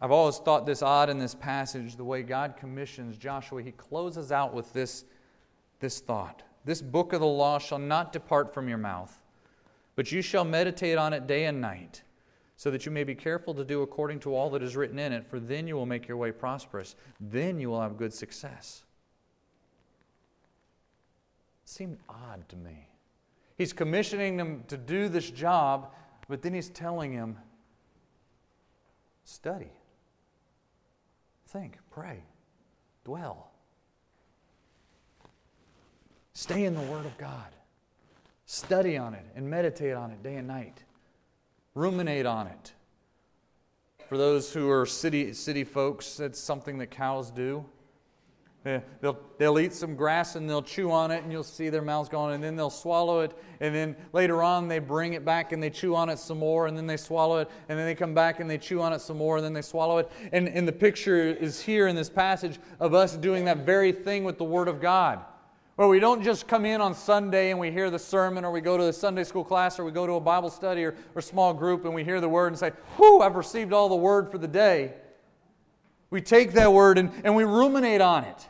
I've 0.00 0.10
always 0.10 0.38
thought 0.38 0.66
this 0.66 0.82
odd 0.82 1.08
in 1.08 1.18
this 1.18 1.34
passage, 1.34 1.96
the 1.96 2.04
way 2.04 2.22
God 2.22 2.56
commissions 2.58 3.16
Joshua. 3.16 3.62
He 3.62 3.70
closes 3.70 4.32
out 4.32 4.52
with 4.52 4.70
this, 4.72 5.04
this 5.80 6.00
thought 6.00 6.42
This 6.64 6.82
book 6.82 7.12
of 7.12 7.20
the 7.20 7.26
law 7.26 7.58
shall 7.58 7.78
not 7.78 8.12
depart 8.12 8.52
from 8.52 8.68
your 8.68 8.78
mouth, 8.78 9.22
but 9.94 10.10
you 10.10 10.20
shall 10.20 10.44
meditate 10.44 10.98
on 10.98 11.12
it 11.12 11.26
day 11.26 11.44
and 11.44 11.60
night, 11.60 12.02
so 12.56 12.70
that 12.70 12.84
you 12.84 12.92
may 12.92 13.04
be 13.04 13.14
careful 13.14 13.54
to 13.54 13.64
do 13.64 13.82
according 13.82 14.20
to 14.20 14.34
all 14.34 14.50
that 14.50 14.62
is 14.62 14.76
written 14.76 14.98
in 14.98 15.12
it, 15.12 15.26
for 15.26 15.38
then 15.38 15.66
you 15.66 15.76
will 15.76 15.86
make 15.86 16.08
your 16.08 16.16
way 16.16 16.32
prosperous. 16.32 16.96
Then 17.20 17.60
you 17.60 17.70
will 17.70 17.80
have 17.80 17.96
good 17.96 18.12
success. 18.12 18.84
It 21.62 21.68
seemed 21.68 21.98
odd 22.08 22.48
to 22.48 22.56
me. 22.56 22.88
He's 23.56 23.72
commissioning 23.72 24.36
them 24.36 24.64
to 24.68 24.76
do 24.76 25.08
this 25.08 25.30
job, 25.30 25.92
but 26.28 26.42
then 26.42 26.54
he's 26.54 26.68
telling 26.68 27.12
him, 27.12 27.38
study, 29.24 29.70
think, 31.46 31.78
pray, 31.90 32.24
dwell. 33.04 33.50
Stay 36.32 36.64
in 36.64 36.74
the 36.74 36.82
Word 36.82 37.06
of 37.06 37.16
God. 37.16 37.46
Study 38.46 38.96
on 38.96 39.14
it 39.14 39.24
and 39.36 39.48
meditate 39.48 39.94
on 39.94 40.10
it 40.10 40.22
day 40.22 40.36
and 40.36 40.48
night. 40.48 40.82
Ruminate 41.74 42.26
on 42.26 42.48
it. 42.48 42.72
For 44.08 44.18
those 44.18 44.52
who 44.52 44.68
are 44.68 44.84
city, 44.84 45.32
city 45.32 45.64
folks, 45.64 46.16
that's 46.16 46.38
something 46.38 46.78
that 46.78 46.88
cows 46.88 47.30
do. 47.30 47.64
Eh, 48.66 48.80
they'll, 49.02 49.18
they'll 49.36 49.58
eat 49.58 49.74
some 49.74 49.94
grass 49.94 50.36
and 50.36 50.48
they'll 50.48 50.62
chew 50.62 50.90
on 50.90 51.10
it, 51.10 51.22
and 51.22 51.30
you'll 51.30 51.44
see 51.44 51.68
their 51.68 51.82
mouths 51.82 52.08
going, 52.08 52.34
and 52.34 52.42
then 52.42 52.56
they'll 52.56 52.70
swallow 52.70 53.20
it. 53.20 53.36
And 53.60 53.74
then 53.74 53.94
later 54.14 54.42
on, 54.42 54.68
they 54.68 54.78
bring 54.78 55.12
it 55.12 55.22
back 55.22 55.52
and 55.52 55.62
they 55.62 55.68
chew 55.68 55.94
on 55.94 56.08
it 56.08 56.18
some 56.18 56.38
more, 56.38 56.66
and 56.66 56.74
then 56.76 56.86
they 56.86 56.96
swallow 56.96 57.38
it. 57.38 57.50
And 57.68 57.78
then 57.78 57.84
they 57.84 57.94
come 57.94 58.14
back 58.14 58.40
and 58.40 58.48
they 58.48 58.56
chew 58.56 58.80
on 58.80 58.94
it 58.94 59.02
some 59.02 59.18
more, 59.18 59.36
and 59.36 59.44
then 59.44 59.52
they 59.52 59.60
swallow 59.60 59.98
it. 59.98 60.10
And, 60.32 60.48
and 60.48 60.66
the 60.66 60.72
picture 60.72 61.20
is 61.20 61.60
here 61.60 61.88
in 61.88 61.96
this 61.96 62.08
passage 62.08 62.58
of 62.80 62.94
us 62.94 63.16
doing 63.16 63.44
that 63.44 63.58
very 63.66 63.92
thing 63.92 64.24
with 64.24 64.38
the 64.38 64.44
Word 64.44 64.68
of 64.68 64.80
God. 64.80 65.20
Where 65.76 65.88
we 65.88 66.00
don't 66.00 66.22
just 66.22 66.48
come 66.48 66.64
in 66.64 66.80
on 66.80 66.94
Sunday 66.94 67.50
and 67.50 67.58
we 67.58 67.70
hear 67.70 67.90
the 67.90 67.98
sermon, 67.98 68.46
or 68.46 68.50
we 68.50 68.62
go 68.62 68.78
to 68.78 68.84
the 68.84 68.92
Sunday 68.92 69.24
school 69.24 69.44
class, 69.44 69.78
or 69.78 69.84
we 69.84 69.90
go 69.90 70.06
to 70.06 70.14
a 70.14 70.20
Bible 70.20 70.48
study 70.48 70.84
or, 70.84 70.94
or 71.14 71.20
small 71.20 71.52
group 71.52 71.84
and 71.84 71.92
we 71.92 72.02
hear 72.02 72.20
the 72.20 72.28
Word 72.28 72.46
and 72.46 72.58
say, 72.58 72.70
Whew, 72.96 73.20
I've 73.20 73.36
received 73.36 73.74
all 73.74 73.90
the 73.90 73.96
Word 73.96 74.30
for 74.30 74.38
the 74.38 74.48
day. 74.48 74.94
We 76.08 76.22
take 76.22 76.52
that 76.52 76.72
Word 76.72 76.96
and, 76.96 77.10
and 77.24 77.36
we 77.36 77.44
ruminate 77.44 78.00
on 78.00 78.24
it. 78.24 78.46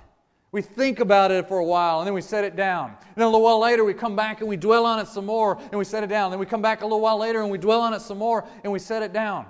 We 0.54 0.62
think 0.62 1.00
about 1.00 1.32
it 1.32 1.48
for 1.48 1.58
a 1.58 1.64
while 1.64 1.98
and 1.98 2.06
then 2.06 2.14
we 2.14 2.20
set 2.20 2.44
it 2.44 2.54
down. 2.54 2.90
And 2.90 3.16
then 3.16 3.24
a 3.24 3.28
little 3.28 3.42
while 3.42 3.58
later 3.58 3.84
we 3.84 3.92
come 3.92 4.14
back 4.14 4.38
and 4.38 4.48
we 4.48 4.56
dwell 4.56 4.86
on 4.86 5.00
it 5.00 5.08
some 5.08 5.26
more 5.26 5.58
and 5.60 5.76
we 5.76 5.84
set 5.84 6.04
it 6.04 6.06
down. 6.06 6.30
Then 6.30 6.38
we 6.38 6.46
come 6.46 6.62
back 6.62 6.82
a 6.82 6.84
little 6.84 7.00
while 7.00 7.18
later 7.18 7.42
and 7.42 7.50
we 7.50 7.58
dwell 7.58 7.80
on 7.80 7.92
it 7.92 8.00
some 8.00 8.18
more 8.18 8.46
and 8.62 8.72
we 8.72 8.78
set 8.78 9.02
it 9.02 9.12
down. 9.12 9.46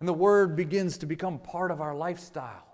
And 0.00 0.08
the 0.08 0.14
Word 0.14 0.56
begins 0.56 0.96
to 0.96 1.06
become 1.06 1.38
part 1.38 1.70
of 1.70 1.82
our 1.82 1.94
lifestyle. 1.94 2.64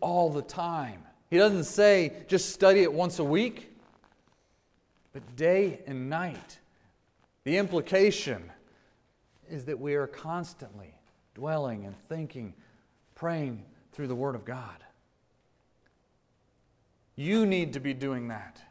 All 0.00 0.28
the 0.28 0.42
time. 0.42 1.04
He 1.30 1.36
doesn't 1.36 1.62
say 1.62 2.24
just 2.26 2.50
study 2.50 2.80
it 2.80 2.92
once 2.92 3.20
a 3.20 3.24
week, 3.24 3.72
but 5.12 5.22
day 5.36 5.82
and 5.86 6.10
night. 6.10 6.58
The 7.44 7.56
implication 7.56 8.50
is 9.48 9.66
that 9.66 9.78
we 9.78 9.94
are 9.94 10.08
constantly 10.08 10.96
dwelling 11.36 11.86
and 11.86 11.94
thinking 12.08 12.54
praying 13.18 13.64
through 13.92 14.06
the 14.06 14.14
Word 14.14 14.36
of 14.36 14.44
God. 14.44 14.84
You 17.16 17.46
need 17.46 17.72
to 17.72 17.80
be 17.80 17.92
doing 17.92 18.28
that. 18.28 18.62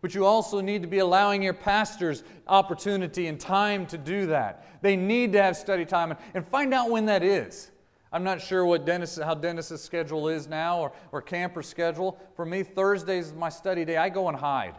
But 0.00 0.14
you 0.14 0.26
also 0.26 0.60
need 0.60 0.82
to 0.82 0.88
be 0.88 0.98
allowing 0.98 1.42
your 1.42 1.54
pastors 1.54 2.24
opportunity 2.48 3.28
and 3.28 3.38
time 3.38 3.86
to 3.86 3.96
do 3.96 4.26
that. 4.26 4.66
They 4.82 4.96
need 4.96 5.32
to 5.32 5.42
have 5.42 5.56
study 5.56 5.84
time 5.84 6.14
and, 6.34 6.46
find 6.48 6.74
out 6.74 6.90
when 6.90 7.06
that 7.06 7.22
is. 7.22 7.70
I'm 8.12 8.24
not 8.24 8.40
sure 8.42 8.66
what 8.66 8.84
Dennis, 8.84 9.16
how 9.16 9.34
Dennis's 9.34 9.82
schedule 9.82 10.28
is 10.28 10.48
now 10.48 10.80
or, 10.80 10.92
or 11.12 11.22
camper's 11.22 11.68
schedule. 11.68 12.18
For 12.34 12.44
me, 12.44 12.64
Thursdays 12.64 13.28
is 13.28 13.32
my 13.32 13.48
study 13.48 13.84
day. 13.84 13.96
I 13.96 14.08
go 14.08 14.28
and 14.28 14.36
hide. 14.36 14.74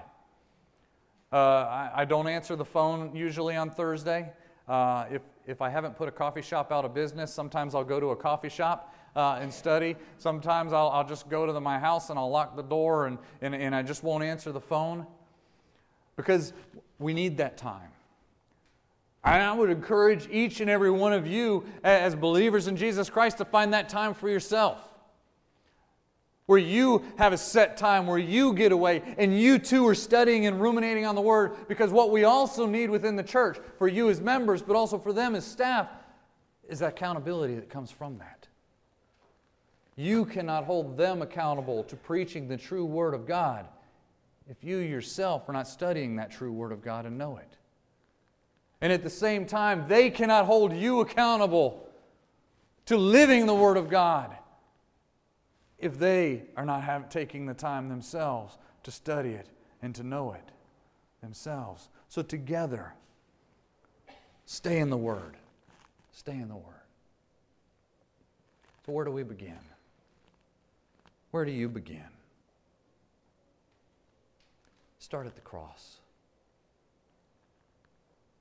Uh, 1.32 1.38
I, 1.38 1.92
I, 1.96 2.06
don't 2.06 2.28
answer 2.28 2.56
the 2.56 2.66
phone 2.66 3.16
usually 3.16 3.56
on 3.56 3.72
Thursday. 3.72 4.32
Uh, 4.68 5.06
if, 5.10 5.22
if 5.48 5.62
I 5.62 5.70
haven't 5.70 5.96
put 5.96 6.08
a 6.08 6.12
coffee 6.12 6.42
shop 6.42 6.72
out 6.72 6.86
of 6.86 6.94
business, 6.94 7.34
sometimes 7.34 7.76
I'll 7.76 7.84
go 7.84 8.00
to 8.00 8.12
a 8.12 8.16
coffee 8.16 8.50
shop 8.50 8.94
uh, 9.16 9.40
and 9.42 9.54
study. 9.54 9.96
Sometimes 10.18 10.74
I'll, 10.74 10.90
I'll 10.90 11.08
just 11.08 11.30
go 11.30 11.46
to 11.46 11.54
the, 11.54 11.62
my 11.62 11.80
house 11.80 12.10
and 12.10 12.20
I'll 12.20 12.30
lock 12.30 12.56
the 12.56 12.64
door 12.64 13.08
and, 13.08 13.18
and, 13.42 13.56
and 13.56 13.76
I 13.76 13.82
just 13.82 14.04
won't 14.04 14.24
answer 14.24 14.52
the 14.52 14.62
phone 14.62 15.06
because 16.16 16.54
we 17.00 17.14
need 17.14 17.38
that 17.38 17.58
time. 17.58 17.90
And 19.24 19.42
I 19.42 19.54
would 19.54 19.72
encourage 19.72 20.28
each 20.30 20.62
and 20.62 20.70
every 20.70 20.92
one 20.92 21.12
of 21.12 21.26
you 21.26 21.66
as 21.84 22.16
believers 22.16 22.68
in 22.68 22.78
Jesus 22.78 23.10
Christ 23.10 23.40
to 23.40 23.46
find 23.46 23.74
that 23.74 23.90
time 23.90 24.14
for 24.14 24.30
yourself. 24.30 24.78
Where 26.46 26.60
you 26.60 27.04
have 27.18 27.34
a 27.34 27.38
set 27.38 27.76
time, 27.76 28.06
where 28.06 28.20
you 28.20 28.54
get 28.54 28.72
away, 28.72 29.02
and 29.18 29.36
you 29.40 29.58
too 29.58 29.88
are 29.88 29.96
studying 29.96 30.46
and 30.46 30.62
ruminating 30.62 31.04
on 31.04 31.16
the 31.16 31.22
Word. 31.22 31.56
Because 31.68 31.90
what 31.90 32.12
we 32.12 32.24
also 32.24 32.68
need 32.68 32.92
within 32.92 33.16
the 33.16 33.24
church, 33.24 33.58
for 33.80 33.88
you 33.88 34.12
as 34.12 34.22
members, 34.22 34.62
but 34.62 34.76
also 34.76 35.00
for 35.00 35.12
them 35.12 35.34
as 35.34 35.44
staff, 35.44 35.90
is 36.70 36.80
that 36.80 36.90
accountability 36.90 37.56
that 37.56 37.68
comes 37.68 37.90
from 37.90 38.20
that. 38.20 38.35
You 39.96 40.26
cannot 40.26 40.66
hold 40.66 40.98
them 40.98 41.22
accountable 41.22 41.84
to 41.86 41.96
preaching 41.96 42.48
the 42.48 42.58
true 42.58 42.86
Word 42.86 43.14
of 43.14 43.26
God 43.26 43.66
if 44.50 44.64
you 44.64 44.78
yourself 44.78 45.48
are 45.48 45.54
not 45.54 45.68
studying 45.68 46.18
that 46.18 46.32
true 46.32 46.52
Word 46.52 46.72
of 46.72 46.82
God 46.82 47.06
and 47.06 47.18
know 47.18 47.38
it. 47.38 47.58
And 48.82 48.92
at 48.92 49.04
the 49.04 49.10
same 49.10 49.46
time, 49.46 49.86
they 49.88 50.10
cannot 50.10 50.46
hold 50.46 50.74
you 50.74 51.00
accountable 51.00 51.90
to 52.88 52.98
living 52.98 53.46
the 53.46 53.54
Word 53.54 53.78
of 53.78 53.90
God 53.90 54.36
if 55.80 55.98
they 55.98 56.44
are 56.56 56.66
not 56.66 56.84
have, 56.84 57.10
taking 57.10 57.46
the 57.46 57.54
time 57.54 57.90
themselves 57.90 58.58
to 58.84 58.92
study 58.92 59.32
it 59.32 59.48
and 59.82 59.96
to 59.96 60.04
know 60.04 60.34
it 60.34 60.52
themselves. 61.22 61.90
So, 62.10 62.22
together, 62.22 62.94
stay 64.46 64.80
in 64.80 64.90
the 64.90 64.98
Word. 64.98 65.38
Stay 66.12 66.34
in 66.34 66.50
the 66.50 66.56
Word. 66.56 66.74
So, 68.86 68.92
where 68.92 69.06
do 69.06 69.12
we 69.12 69.24
begin? 69.24 69.58
Where 71.36 71.44
do 71.44 71.52
you 71.52 71.68
begin? 71.68 72.08
Start 75.00 75.28
at 75.28 75.36
the 75.36 75.42
cross. 75.42 75.98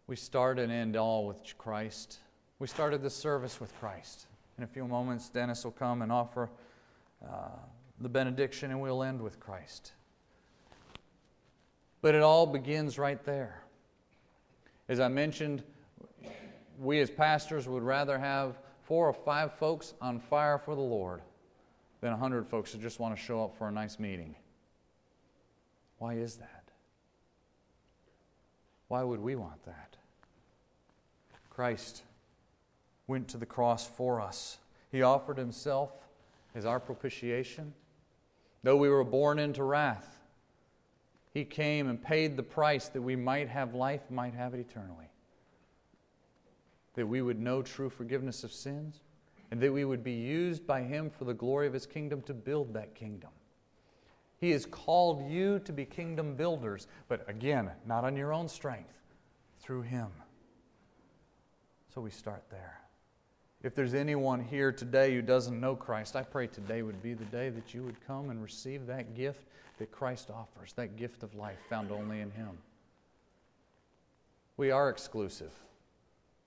We 0.06 0.14
start 0.14 0.60
and 0.60 0.70
end 0.70 0.94
all 0.94 1.26
with 1.26 1.42
Christ. 1.58 2.20
We 2.60 2.68
started 2.68 3.02
this 3.02 3.16
service 3.16 3.58
with 3.58 3.76
Christ. 3.80 4.26
In 4.58 4.62
a 4.62 4.68
few 4.68 4.86
moments, 4.86 5.28
Dennis 5.28 5.64
will 5.64 5.72
come 5.72 6.02
and 6.02 6.12
offer 6.12 6.48
uh, 7.28 7.48
the 7.98 8.08
benediction, 8.08 8.70
and 8.70 8.80
we'll 8.80 9.02
end 9.02 9.20
with 9.20 9.40
Christ. 9.40 9.90
But 12.00 12.14
it 12.14 12.22
all 12.22 12.46
begins 12.46 12.96
right 12.96 13.24
there. 13.24 13.64
As 14.88 15.00
I 15.00 15.08
mentioned, 15.08 15.64
we 16.78 17.00
as 17.00 17.10
pastors 17.10 17.66
would 17.66 17.82
rather 17.82 18.20
have 18.20 18.56
four 18.84 19.08
or 19.08 19.12
five 19.12 19.52
folks 19.54 19.94
on 20.00 20.20
fire 20.20 20.58
for 20.58 20.76
the 20.76 20.80
Lord 20.80 21.22
than 22.04 22.12
a 22.12 22.16
hundred 22.18 22.46
folks 22.46 22.70
who 22.70 22.78
just 22.78 23.00
want 23.00 23.16
to 23.16 23.22
show 23.22 23.42
up 23.42 23.56
for 23.56 23.66
a 23.66 23.72
nice 23.72 23.98
meeting. 23.98 24.34
Why 25.96 26.16
is 26.16 26.34
that? 26.36 26.64
Why 28.88 29.02
would 29.02 29.20
we 29.20 29.36
want 29.36 29.64
that? 29.64 29.96
Christ 31.48 32.02
went 33.06 33.28
to 33.28 33.38
the 33.38 33.46
cross 33.46 33.86
for 33.88 34.20
us. 34.20 34.58
He 34.92 35.00
offered 35.00 35.38
himself 35.38 35.92
as 36.54 36.66
our 36.66 36.78
propitiation. 36.78 37.72
Though 38.62 38.76
we 38.76 38.90
were 38.90 39.02
born 39.02 39.38
into 39.38 39.64
wrath, 39.64 40.18
he 41.32 41.46
came 41.46 41.88
and 41.88 42.02
paid 42.02 42.36
the 42.36 42.42
price 42.42 42.88
that 42.88 43.00
we 43.00 43.16
might 43.16 43.48
have 43.48 43.74
life, 43.74 44.02
might 44.10 44.34
have 44.34 44.52
it 44.52 44.60
eternally. 44.60 45.08
That 46.96 47.06
we 47.06 47.22
would 47.22 47.40
know 47.40 47.62
true 47.62 47.88
forgiveness 47.88 48.44
of 48.44 48.52
sins, 48.52 49.00
and 49.54 49.62
that 49.62 49.72
we 49.72 49.84
would 49.84 50.02
be 50.02 50.10
used 50.10 50.66
by 50.66 50.82
him 50.82 51.08
for 51.08 51.24
the 51.26 51.32
glory 51.32 51.68
of 51.68 51.72
his 51.72 51.86
kingdom 51.86 52.20
to 52.22 52.34
build 52.34 52.74
that 52.74 52.92
kingdom. 52.96 53.30
He 54.40 54.50
has 54.50 54.66
called 54.66 55.30
you 55.30 55.60
to 55.60 55.72
be 55.72 55.84
kingdom 55.84 56.34
builders, 56.34 56.88
but 57.06 57.24
again, 57.30 57.70
not 57.86 58.02
on 58.02 58.16
your 58.16 58.32
own 58.32 58.48
strength, 58.48 58.98
through 59.60 59.82
him. 59.82 60.08
So 61.94 62.00
we 62.00 62.10
start 62.10 62.42
there. 62.50 62.80
If 63.62 63.76
there's 63.76 63.94
anyone 63.94 64.40
here 64.42 64.72
today 64.72 65.14
who 65.14 65.22
doesn't 65.22 65.60
know 65.60 65.76
Christ, 65.76 66.16
I 66.16 66.24
pray 66.24 66.48
today 66.48 66.82
would 66.82 67.00
be 67.00 67.14
the 67.14 67.24
day 67.26 67.48
that 67.50 67.72
you 67.72 67.84
would 67.84 68.04
come 68.04 68.30
and 68.30 68.42
receive 68.42 68.88
that 68.88 69.14
gift 69.14 69.44
that 69.78 69.92
Christ 69.92 70.30
offers, 70.32 70.72
that 70.72 70.96
gift 70.96 71.22
of 71.22 71.32
life 71.36 71.60
found 71.70 71.92
only 71.92 72.22
in 72.22 72.32
Him. 72.32 72.58
We 74.56 74.72
are 74.72 74.90
exclusive, 74.90 75.52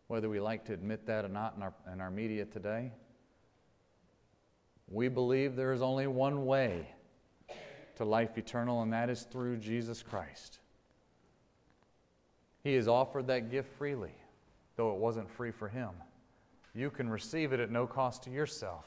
whether 0.08 0.30
we 0.30 0.39
like 0.39 0.65
to 0.65 0.74
admit 0.74 1.06
that 1.06 1.26
or 1.26 1.30
not 1.30 1.56
in 1.56 1.63
our, 1.63 1.74
in 1.91 2.02
our 2.02 2.12
media 2.12 2.46
today. 2.46 2.91
We 4.89 5.10
believe 5.10 5.56
there 5.56 5.74
is 5.74 5.82
only 5.82 6.08
one 6.08 6.46
way 6.46 6.88
to 7.98 8.06
life 8.06 8.38
eternal, 8.38 8.82
and 8.84 8.93
that 8.93 9.10
is 9.10 9.24
through 9.24 9.58
Jesus 9.58 10.02
Christ. 10.04 10.60
He 12.63 12.76
has 12.76 12.88
offered 12.88 13.28
that 13.28 13.52
gift 13.52 13.70
freely, 13.78 14.13
though 14.76 14.91
it 14.91 14.98
wasn't 14.98 15.30
free 15.30 15.52
for 15.52 15.67
Him. 15.67 15.89
You 16.74 16.89
can 16.89 17.10
receive 17.10 17.54
it 17.54 17.60
at 17.60 17.72
no 17.72 17.88
cost 17.88 18.24
to 18.24 18.30
yourself, 18.30 18.86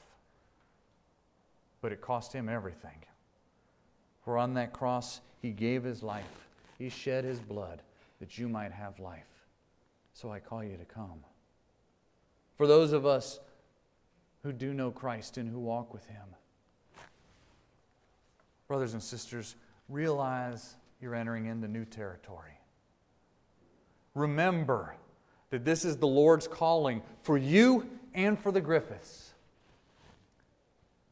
but 1.83 1.92
it 1.92 2.00
cost 2.00 2.33
Him 2.33 2.48
everything. 2.48 3.04
For 4.24 4.38
on 4.38 4.54
that 4.54 4.72
cross, 4.72 5.20
He 5.42 5.50
gave 5.50 5.83
His 5.83 6.02
life, 6.02 6.48
He 6.78 6.88
shed 6.88 7.24
His 7.24 7.40
blood 7.40 7.83
that 8.20 8.38
you 8.38 8.48
might 8.48 8.72
have 8.72 9.00
life. 9.00 9.29
So 10.20 10.30
I 10.30 10.38
call 10.38 10.62
you 10.62 10.76
to 10.76 10.85
come. 10.85 11.24
For 12.59 12.66
those 12.66 12.92
of 12.92 13.06
us 13.06 13.40
who 14.42 14.52
do 14.52 14.74
know 14.74 14.90
Christ 14.90 15.38
and 15.38 15.48
who 15.48 15.59
walk 15.59 15.94
with 15.94 16.04
Him, 16.09 16.26
brothers 18.68 18.92
and 18.92 19.02
sisters, 19.02 19.56
realize 19.88 20.76
you're 21.00 21.14
entering 21.14 21.46
into 21.46 21.68
new 21.68 21.87
territory. 21.87 22.61
Remember 24.14 24.94
that 25.48 25.64
this 25.64 25.87
is 25.87 25.96
the 25.96 26.06
Lord's 26.06 26.46
calling 26.46 27.00
for 27.22 27.38
you 27.38 27.88
and 28.12 28.38
for 28.38 28.52
the 28.52 28.61
Griffiths. 28.61 29.33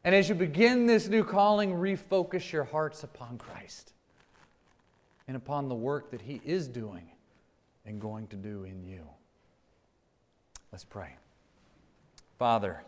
And 0.05 0.15
as 0.15 0.29
you 0.29 0.35
begin 0.35 0.85
this 0.85 1.09
new 1.09 1.25
calling, 1.25 1.73
refocus 1.73 2.53
your 2.53 2.65
hearts 2.65 3.05
upon 3.05 3.39
Christ 3.39 3.95
and 5.27 5.35
upon 5.35 5.71
the 5.71 5.75
work 5.75 6.11
that 6.11 6.21
He 6.21 6.43
is 6.45 6.69
doing 6.69 7.09
and 7.89 8.01
going 8.01 8.27
to 8.29 8.37
do 8.37 8.65
in 8.65 8.85
you. 8.85 9.01
Let's 10.71 10.85
pray. 10.85 11.17
Father, 12.39 12.83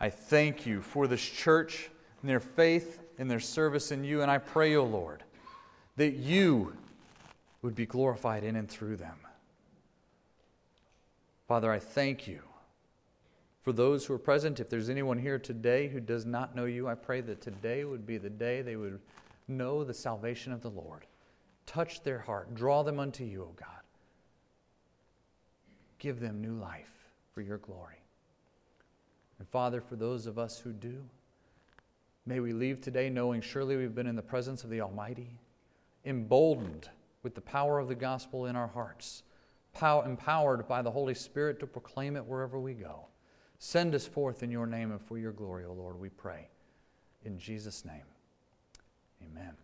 I 0.00 0.10
thank 0.10 0.66
you 0.66 0.82
for 0.82 1.06
this 1.06 1.22
church 1.22 1.88
and 2.20 2.28
their 2.28 2.40
faith 2.40 3.00
and 3.18 3.30
their 3.30 3.40
service 3.40 3.92
in 3.92 4.04
you, 4.04 4.20
and 4.22 4.30
I 4.30 4.38
pray, 4.38 4.74
O 4.74 4.82
oh 4.82 4.84
Lord, 4.84 5.22
that 5.96 6.14
you 6.14 6.74
would 7.62 7.74
be 7.74 7.86
glorified 7.86 8.44
in 8.44 8.56
and 8.56 8.68
through 8.68 8.96
them. 8.96 9.16
Father, 11.46 11.72
I 11.72 11.78
thank 11.78 12.26
you 12.26 12.40
for 13.62 13.72
those 13.72 14.04
who 14.04 14.14
are 14.14 14.18
present. 14.18 14.60
If 14.60 14.68
there's 14.68 14.90
anyone 14.90 15.18
here 15.18 15.38
today 15.38 15.88
who 15.88 16.00
does 16.00 16.26
not 16.26 16.54
know 16.54 16.66
you, 16.66 16.88
I 16.88 16.94
pray 16.94 17.20
that 17.22 17.40
today 17.40 17.84
would 17.84 18.06
be 18.06 18.18
the 18.18 18.30
day 18.30 18.62
they 18.62 18.76
would 18.76 19.00
know 19.46 19.84
the 19.84 19.94
salvation 19.94 20.52
of 20.52 20.60
the 20.60 20.70
Lord. 20.70 21.06
Touch 21.66 22.02
their 22.02 22.18
heart, 22.18 22.54
draw 22.54 22.82
them 22.82 22.98
unto 22.98 23.24
you, 23.24 23.42
O 23.42 23.52
God. 23.56 23.77
Give 25.98 26.20
them 26.20 26.40
new 26.40 26.54
life 26.54 26.92
for 27.34 27.40
your 27.40 27.58
glory. 27.58 28.00
And 29.38 29.48
Father, 29.48 29.80
for 29.80 29.96
those 29.96 30.26
of 30.26 30.38
us 30.38 30.58
who 30.58 30.72
do, 30.72 31.02
may 32.26 32.40
we 32.40 32.52
leave 32.52 32.80
today 32.80 33.08
knowing 33.10 33.40
surely 33.40 33.76
we've 33.76 33.94
been 33.94 34.06
in 34.06 34.16
the 34.16 34.22
presence 34.22 34.64
of 34.64 34.70
the 34.70 34.80
Almighty, 34.80 35.38
emboldened 36.04 36.88
with 37.22 37.34
the 37.34 37.40
power 37.40 37.78
of 37.78 37.88
the 37.88 37.94
gospel 37.94 38.46
in 38.46 38.56
our 38.56 38.68
hearts, 38.68 39.22
empowered 39.80 40.66
by 40.66 40.82
the 40.82 40.90
Holy 40.90 41.14
Spirit 41.14 41.60
to 41.60 41.66
proclaim 41.66 42.16
it 42.16 42.24
wherever 42.24 42.58
we 42.58 42.74
go. 42.74 43.06
Send 43.58 43.94
us 43.94 44.06
forth 44.06 44.42
in 44.42 44.50
your 44.50 44.66
name 44.66 44.92
and 44.92 45.00
for 45.00 45.18
your 45.18 45.32
glory, 45.32 45.64
O 45.64 45.72
Lord, 45.72 45.98
we 45.98 46.08
pray. 46.08 46.48
In 47.24 47.38
Jesus' 47.38 47.84
name, 47.84 48.06
amen. 49.22 49.58